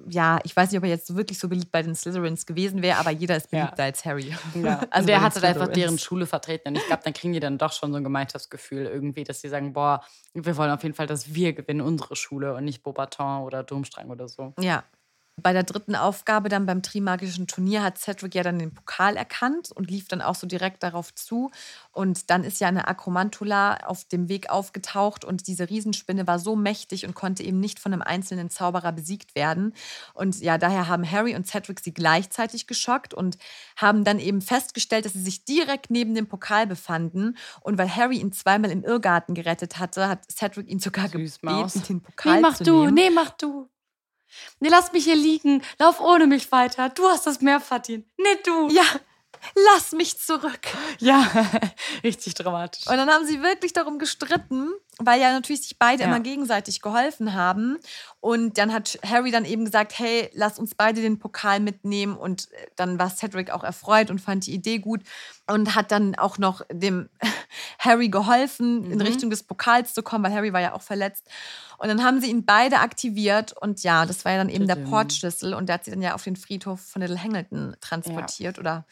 [0.09, 2.99] ja, ich weiß nicht, ob er jetzt wirklich so beliebt bei den Slytherins gewesen wäre,
[2.99, 3.65] aber jeder ist Ja.
[3.65, 4.35] beliebter als Harry.
[4.55, 4.81] Ja.
[4.81, 5.75] Also also der hatte da einfach Slytherins.
[5.75, 6.69] deren Schule vertreten.
[6.69, 9.49] Und ich glaube, dann kriegen die dann doch schon so ein Gemeinschaftsgefühl irgendwie, dass sie
[9.49, 10.03] sagen, boah,
[10.35, 14.11] wir wollen auf jeden Fall, dass wir gewinnen, unsere Schule und nicht Beaubaton oder Domstrang
[14.11, 14.55] oder so.
[14.61, 14.85] Ja.
[15.43, 19.71] Bei der dritten Aufgabe dann beim Trimagischen Turnier hat Cedric ja dann den Pokal erkannt
[19.73, 21.51] und lief dann auch so direkt darauf zu.
[21.93, 26.57] Und dann ist ja eine Akromantula auf dem Weg aufgetaucht und diese Riesenspinne war so
[26.57, 29.75] mächtig und konnte eben nicht von einem einzelnen Zauberer besiegt werden.
[30.15, 33.39] Und ja, daher haben Harry und Cedric sie gleichzeitig geschockt und
[33.77, 37.37] haben dann eben festgestellt, dass sie sich direkt neben dem Pokal befanden.
[37.61, 41.73] Und weil Harry ihn zweimal im Irrgarten gerettet hatte, hat Cedric ihn sogar Süßmaus.
[41.73, 42.95] gebeten, den Pokal Nee, mach zu du, nehmen.
[42.95, 43.69] nee, mach du.
[44.61, 45.63] Nee, lass mich hier liegen.
[45.79, 46.89] Lauf ohne mich weiter.
[46.89, 48.07] Du hast das mehr verdient.
[48.19, 48.69] Nee, du.
[48.71, 48.85] Ja,
[49.73, 50.61] lass mich zurück.
[50.99, 51.27] Ja,
[52.05, 52.87] richtig dramatisch.
[52.87, 54.71] Und dann haben sie wirklich darum gestritten,
[55.01, 56.09] weil ja natürlich sich beide Ja.
[56.09, 57.79] immer gegenseitig geholfen haben.
[58.21, 62.17] Und dann hat Harry dann eben gesagt, hey, lass uns beide den Pokal mitnehmen.
[62.17, 65.03] Und äh, dann war Cedric auch erfreut und fand die Idee gut
[65.47, 67.09] und hat dann auch noch dem
[67.79, 71.27] Harry geholfen, in Richtung des Pokals zu kommen, weil Harry war ja auch verletzt.
[71.79, 74.77] Und dann haben sie ihn beide aktiviert und ja, das war ja dann eben der.
[74.77, 78.85] Portschlüssel und der hat sie dann ja auf den Friedhof von Little Hamilton transportiert oder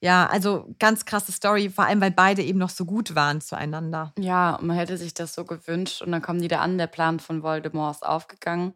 [0.00, 4.12] ja, also ganz krasse Story, vor allem weil beide eben noch so gut waren zueinander.
[4.18, 7.20] Ja, man hätte sich das so gewünscht und dann kommen die da an, der Plan
[7.20, 8.74] von Voldemort ist aufgegangen.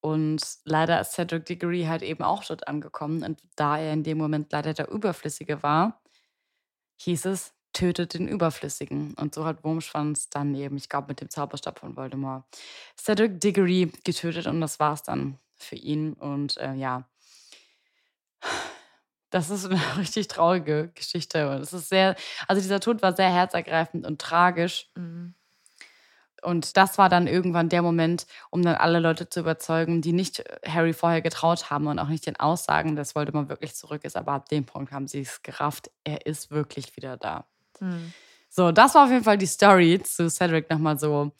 [0.00, 3.22] Und leider ist Cedric Diggory halt eben auch dort angekommen.
[3.22, 6.00] Und da er in dem Moment leider der Überflüssige war,
[7.02, 9.14] hieß es, tötet den Überflüssigen.
[9.14, 12.44] Und so hat Wurmschwanz dann eben, ich glaube, mit dem Zauberstab von Voldemort,
[12.98, 16.14] Cedric Diggory getötet und das war's dann für ihn.
[16.14, 17.08] Und äh, ja,
[19.30, 21.50] das ist eine richtig traurige Geschichte.
[21.50, 22.16] Und es ist sehr,
[22.46, 24.90] also dieser Tod war sehr herzergreifend und tragisch.
[26.42, 30.42] Und das war dann irgendwann der Moment, um dann alle Leute zu überzeugen, die nicht
[30.66, 34.16] Harry vorher getraut haben und auch nicht den Aussagen, dass Voldemort wirklich zurück ist.
[34.16, 35.90] Aber ab dem Punkt haben sie es gerafft.
[36.04, 37.44] Er ist wirklich wieder da.
[38.48, 41.32] So, das war auf jeden Fall die Story zu Cedric nochmal so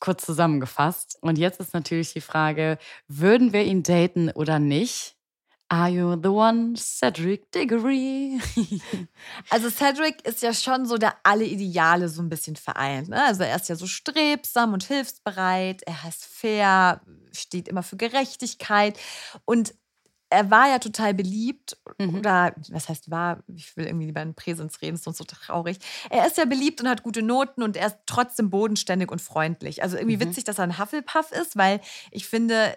[0.00, 1.18] kurz zusammengefasst.
[1.20, 5.17] Und jetzt ist natürlich die Frage, würden wir ihn daten oder nicht?
[5.70, 8.40] Are you the one, Cedric Diggory?
[9.50, 13.08] Also Cedric ist ja schon so, der alle Ideale so ein bisschen vereint.
[13.08, 13.22] Ne?
[13.22, 17.02] Also er ist ja so strebsam und hilfsbereit, er ist fair,
[17.32, 18.98] steht immer für Gerechtigkeit
[19.44, 19.74] und
[20.30, 24.82] er war ja total beliebt oder was heißt war, ich will irgendwie lieber in Präsens
[24.82, 25.78] reden, ist sonst so traurig.
[26.10, 29.82] Er ist ja beliebt und hat gute Noten und er ist trotzdem bodenständig und freundlich.
[29.82, 32.76] Also irgendwie witzig, dass er ein Hufflepuff ist, weil ich finde,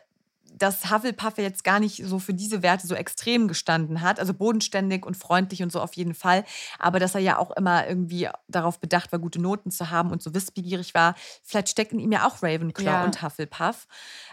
[0.58, 4.20] dass Hufflepuff jetzt gar nicht so für diese Werte so extrem gestanden hat.
[4.20, 6.44] Also bodenständig und freundlich und so auf jeden Fall.
[6.78, 10.22] Aber dass er ja auch immer irgendwie darauf bedacht war, gute Noten zu haben und
[10.22, 11.16] so wissbegierig war.
[11.44, 13.04] Vielleicht steckt in ihm ja auch Ravenclaw Ja.
[13.04, 13.88] und Hufflepuff.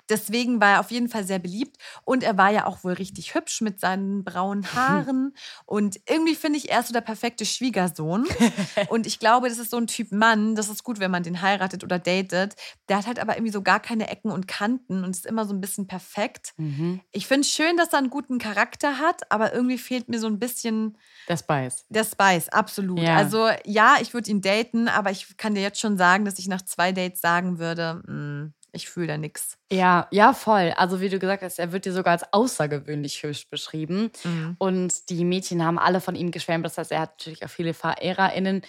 [0.09, 1.77] Deswegen war er auf jeden Fall sehr beliebt.
[2.05, 5.35] Und er war ja auch wohl richtig hübsch mit seinen braunen Haaren.
[5.67, 8.27] Und irgendwie finde ich, er ist so der perfekte Schwiegersohn.
[8.89, 10.55] und ich glaube, das ist so ein Typ Mann.
[10.55, 12.55] Das ist gut, wenn man den heiratet oder datet.
[12.89, 15.55] Der hat halt aber irgendwie so gar keine Ecken und Kanten und ist immer so
[15.55, 16.08] ein bisschen perfekt.
[16.57, 17.01] Mhm.
[17.13, 20.27] Ich finde es schön, dass er einen guten Charakter hat, aber irgendwie fehlt mir so
[20.27, 20.97] ein bisschen
[21.29, 21.85] Der Spice.
[21.89, 23.01] der Spice, absolut.
[23.01, 23.17] Ja.
[23.17, 26.49] Also ja, ich würde ihn daten, aber ich kann dir jetzt schon sagen, dass ich
[26.49, 29.57] nach zwei Dates sagen würde, "Mm, ich fühle da nichts.
[29.73, 30.73] Ja, ja, voll.
[30.77, 34.11] Also wie du gesagt hast, er wird dir sogar als außergewöhnlich hübsch beschrieben.
[34.25, 34.57] Mhm.
[34.59, 36.65] Und die Mädchen haben alle von ihm geschwärmt.
[36.67, 38.63] Das heißt, er hat natürlich auch viele VerehrerInnen,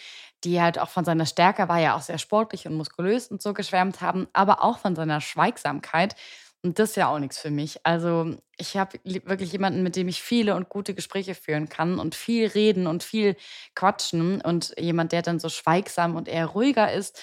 [0.46, 3.54] die halt auch von seiner Stärke, war ja auch sehr sportlich und muskulös und so
[3.54, 6.16] geschwärmt haben, aber auch von seiner Schweigsamkeit.
[6.64, 7.80] Und das ist ja auch nichts für mich.
[7.86, 12.16] Also ich habe wirklich jemanden, mit dem ich viele und gute Gespräche führen kann und
[12.16, 13.38] viel reden und viel
[13.76, 14.42] quatschen.
[14.42, 17.22] Und jemand, der dann so schweigsam und eher ruhiger ist,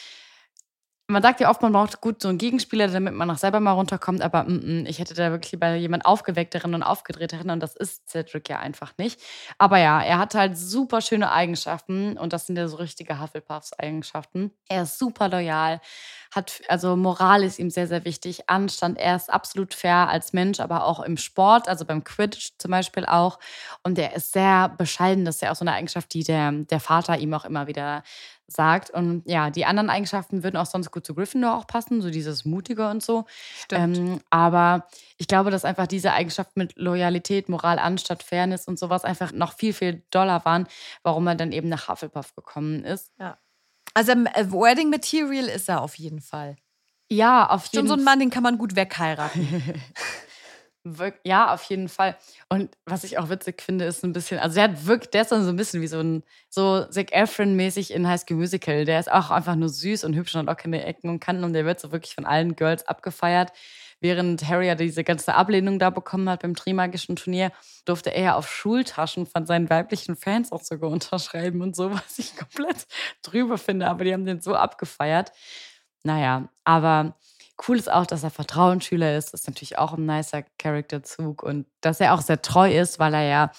[1.08, 3.72] man sagt ja oft, man braucht gut so einen Gegenspieler, damit man auch selber mal
[3.72, 7.76] runterkommt, aber mm, mm, ich hätte da wirklich lieber jemand aufgeweckteren und aufgedrehteren und das
[7.76, 9.20] ist Cedric ja einfach nicht.
[9.58, 14.50] Aber ja, er hat halt super schöne Eigenschaften und das sind ja so richtige Hufflepuffs-Eigenschaften.
[14.68, 15.80] Er ist super loyal,
[16.34, 20.58] hat, also Moral ist ihm sehr, sehr wichtig, Anstand, er ist absolut fair als Mensch,
[20.58, 23.38] aber auch im Sport, also beim Quidditch zum Beispiel auch.
[23.84, 26.80] Und er ist sehr bescheiden, das ist ja auch so eine Eigenschaft, die der, der
[26.80, 28.02] Vater ihm auch immer wieder
[28.48, 28.90] sagt.
[28.90, 32.44] Und ja, die anderen Eigenschaften würden auch sonst gut zu Gryffindor auch passen, so dieses
[32.44, 33.24] Mutige und so.
[33.72, 34.86] Ähm, aber
[35.18, 39.54] ich glaube, dass einfach diese Eigenschaften mit Loyalität, Moral, Anstatt Fairness und sowas einfach noch
[39.54, 40.66] viel, viel doller waren,
[41.02, 43.12] warum er dann eben nach Hufflepuff gekommen ist.
[43.94, 46.56] Also ähm, äh, Wedding Material ist er auf jeden Fall.
[47.08, 49.74] Ja, auf Schon jeden so ein Mann, den kann man gut wegheiraten.
[51.24, 52.16] Ja, auf jeden Fall.
[52.48, 55.32] Und was ich auch witzig finde, ist ein bisschen, also der hat wirklich, der ist
[55.32, 58.84] dann so ein bisschen wie so ein, so Zac Efron-mäßig in High School Musical.
[58.84, 61.64] Der ist auch einfach nur süß und hübsch und keine Ecken und Kanten und der
[61.64, 63.50] wird so wirklich von allen Girls abgefeiert.
[64.00, 67.50] Während Harry ja diese ganze Ablehnung da bekommen hat beim Trimagischen Turnier,
[67.84, 72.18] durfte er ja auf Schultaschen von seinen weiblichen Fans auch sogar unterschreiben und so, was
[72.18, 72.86] ich komplett
[73.22, 73.88] drüber finde.
[73.88, 75.32] Aber die haben den so abgefeiert.
[76.04, 77.16] Naja, aber
[77.66, 79.32] cool ist auch, dass er Vertrauensschüler ist.
[79.32, 81.42] Das ist natürlich auch ein nicer Charakterzug.
[81.42, 83.52] Und dass er auch sehr treu ist, weil er ja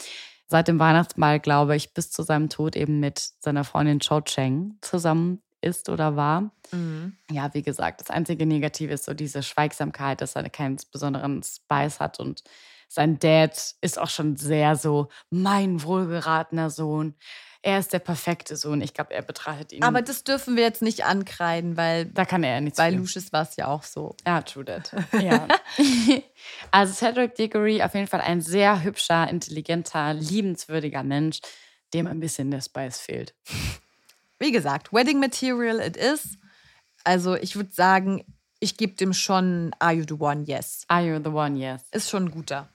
[0.47, 4.77] seit dem Weihnachtsball, glaube ich, bis zu seinem Tod eben mit seiner Freundin Cho Cheng
[4.81, 6.51] zusammen ist oder war.
[6.71, 7.17] Mhm.
[7.31, 11.99] Ja, wie gesagt, das einzige Negative ist so diese Schweigsamkeit, dass er keinen besonderen Spice
[11.99, 12.43] hat und
[12.89, 17.15] sein Dad ist auch schon sehr so mein wohlgeratener Sohn.
[17.61, 18.81] Er ist der perfekte Sohn.
[18.81, 19.83] Ich glaube, er betrachtet ihn.
[19.83, 22.91] Aber das dürfen wir jetzt nicht ankreiden, weil da kann er ja nichts bei.
[22.91, 24.15] Lucius war es ja auch so.
[24.25, 24.91] Ja, true that.
[25.21, 25.47] Ja.
[26.71, 31.39] also Cedric Diggory auf jeden Fall ein sehr hübscher, intelligenter, liebenswürdiger Mensch,
[31.93, 33.33] dem ein bisschen der Spice fehlt.
[34.39, 36.37] Wie gesagt, Wedding Material it is.
[37.03, 38.23] Also ich würde sagen,
[38.59, 40.43] ich gebe dem schon Are You the One?
[40.45, 40.83] Yes.
[40.87, 41.57] Are you the one?
[41.57, 41.83] Yes.
[41.91, 42.69] Ist schon ein guter.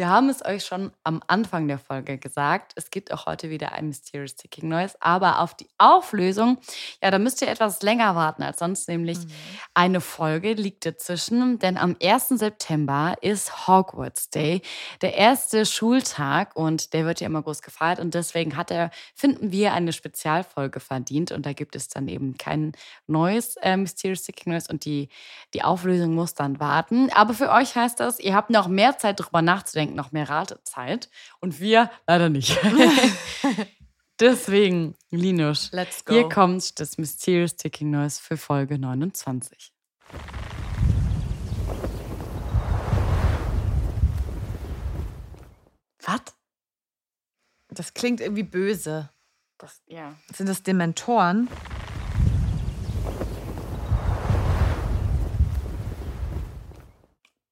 [0.00, 2.72] Wir haben es euch schon am Anfang der Folge gesagt.
[2.74, 4.96] Es gibt auch heute wieder ein Mysterious Ticking Noise.
[5.00, 6.56] Aber auf die Auflösung,
[7.02, 8.88] ja, da müsst ihr etwas länger warten als sonst.
[8.88, 9.18] Nämlich
[9.74, 11.58] eine Folge liegt dazwischen.
[11.58, 12.28] Denn am 1.
[12.28, 14.62] September ist Hogwarts Day,
[15.02, 16.56] der erste Schultag.
[16.56, 18.00] Und der wird ja immer groß gefeiert.
[18.00, 21.30] Und deswegen hat er, finden wir, eine Spezialfolge verdient.
[21.30, 22.72] Und da gibt es dann eben kein
[23.06, 24.68] neues äh, Mysterious Ticking Noise.
[24.70, 25.10] Und die,
[25.52, 27.10] die Auflösung muss dann warten.
[27.12, 31.10] Aber für euch heißt das, ihr habt noch mehr Zeit, darüber nachzudenken, noch mehr Ratezeit.
[31.40, 32.58] Und wir leider nicht.
[34.20, 36.12] Deswegen, Linus, Let's go.
[36.12, 39.72] hier kommt das Mysterious Ticking Noise für Folge 29.
[46.02, 46.20] Was?
[47.68, 49.10] Das klingt irgendwie böse.
[49.58, 50.14] Das, ja.
[50.34, 51.48] Sind das Dementoren?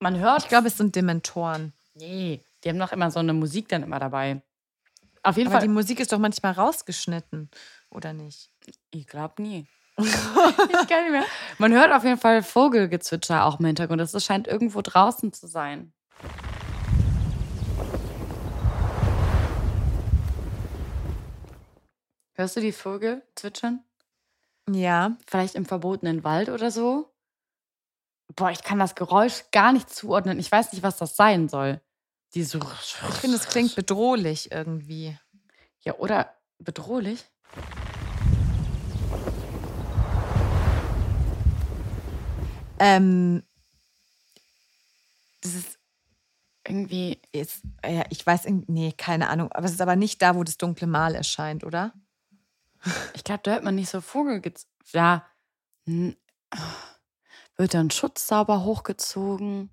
[0.00, 0.44] Man hört.
[0.44, 1.72] Ich glaube, es sind Dementoren.
[1.98, 4.42] Nee, die haben doch immer so eine Musik dann immer dabei.
[5.22, 5.68] Auf jeden Aber Fall.
[5.68, 7.50] die Musik ist doch manchmal rausgeschnitten,
[7.90, 8.50] oder nicht?
[8.90, 9.66] Ich glaube nie.
[9.98, 11.24] ich kann nicht mehr.
[11.58, 14.00] Man hört auf jeden Fall Vogelgezwitscher auch im Hintergrund.
[14.00, 15.92] Das scheint irgendwo draußen zu sein.
[22.34, 23.82] Hörst du die Vögel zwitschern?
[24.70, 25.16] Ja.
[25.26, 27.12] Vielleicht im verbotenen Wald oder so?
[28.36, 30.38] Boah, ich kann das Geräusch gar nicht zuordnen.
[30.38, 31.80] Ich weiß nicht, was das sein soll.
[32.34, 32.60] Die so.
[32.60, 35.18] Ich finde, es klingt bedrohlich irgendwie.
[35.80, 37.24] Ja, oder bedrohlich?
[42.78, 43.42] Ähm,
[45.40, 45.78] das ist
[46.66, 47.20] irgendwie.
[47.32, 49.50] Ist, ja, ich weiß, nee, keine Ahnung.
[49.52, 51.94] Aber es ist aber nicht da, wo das dunkle Mal erscheint, oder?
[53.14, 54.42] Ich glaube, da hört man nicht so Vogel.
[54.92, 55.26] Ja.
[57.56, 59.70] Wird dann Schutz sauber hochgezogen?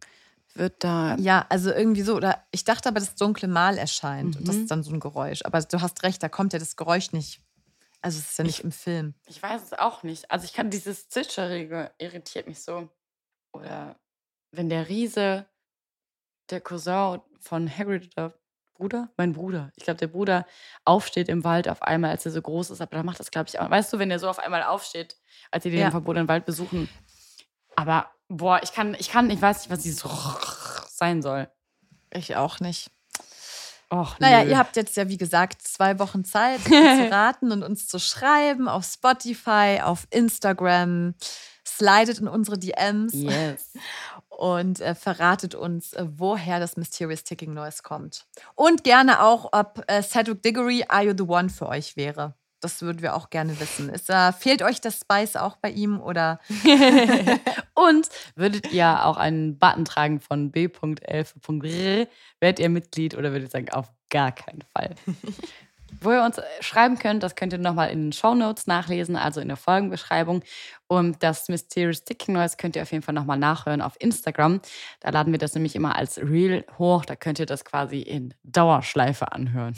[0.55, 1.15] Wird da.
[1.19, 2.15] Ja, also irgendwie so.
[2.15, 4.37] Oder ich dachte aber, das dunkle Mal erscheint.
[4.37, 4.61] Und das Mhm.
[4.63, 5.41] ist dann so ein Geräusch.
[5.43, 7.41] Aber du hast recht, da kommt ja das Geräusch nicht.
[8.01, 9.15] Also es ist ja nicht im Film.
[9.27, 10.31] Ich weiß es auch nicht.
[10.31, 12.89] Also ich kann dieses Zwitscherige irritiert mich so.
[13.51, 13.97] Oder
[14.51, 15.45] wenn der Riese,
[16.49, 18.33] der Cousin von Hagrid oder
[18.75, 20.45] Bruder, mein Bruder, ich glaube der Bruder
[20.83, 23.47] aufsteht im Wald auf einmal, als er so groß ist, aber da macht das glaube
[23.49, 23.69] ich auch.
[23.69, 25.17] Weißt du, wenn der so auf einmal aufsteht,
[25.49, 25.91] als sie den Ja.
[25.91, 26.89] verbotenen Wald besuchen.
[27.75, 30.03] Aber boah, ich kann, ich kann, ich weiß nicht, was dieses
[30.89, 31.47] sein soll.
[32.11, 32.89] Ich auch nicht.
[33.93, 34.51] Och, Naja, nö.
[34.51, 36.71] ihr habt jetzt ja, wie gesagt, zwei Wochen Zeit zu
[37.11, 41.13] raten und uns zu schreiben auf Spotify, auf Instagram.
[41.67, 43.73] Slidet in unsere DMs Yes.
[44.29, 48.27] und äh, verratet uns, äh, woher das Mysterious Ticking Noise kommt.
[48.53, 52.35] Und gerne auch, ob äh, Cedric Diggory Are You the One für euch wäre.
[52.65, 53.89] Das würden wir auch gerne wissen.
[53.89, 56.39] Ist, äh, fehlt euch das Spice auch bei ihm oder
[57.75, 62.07] Und würdet ihr auch einen Button tragen von b.elf.r?
[62.39, 64.95] Werdet ihr Mitglied oder würdet ihr sagen, auf gar keinen Fall?
[66.01, 69.47] Wo ihr uns schreiben könnt, das könnt ihr nochmal in den Shownotes nachlesen, also in
[69.47, 70.41] der Folgenbeschreibung.
[70.87, 74.59] Und das Mysterious Ticking Noise könnt ihr auf jeden Fall nochmal nachhören auf Instagram.
[75.01, 77.05] Da laden wir das nämlich immer als Reel hoch.
[77.05, 79.75] Da könnt ihr das quasi in Dauerschleife anhören.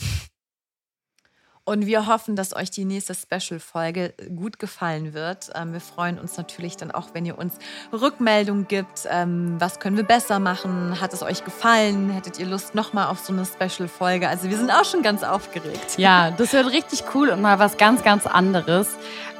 [1.67, 5.49] Und wir hoffen, dass euch die nächste Special-Folge gut gefallen wird.
[5.53, 7.55] Ähm, wir freuen uns natürlich dann auch, wenn ihr uns
[7.91, 9.05] Rückmeldung gibt.
[9.09, 11.01] Ähm, was können wir besser machen?
[11.01, 12.09] Hat es euch gefallen?
[12.09, 14.29] Hättet ihr Lust nochmal auf so eine Special-Folge?
[14.29, 15.97] Also wir sind auch schon ganz aufgeregt.
[15.97, 18.87] Ja, das wird richtig cool und mal was ganz, ganz anderes.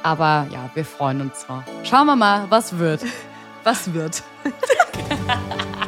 [0.02, 1.64] Aber ja, wir freuen uns drauf.
[1.84, 3.00] Schauen wir mal, was wird.
[3.64, 4.22] Was wird?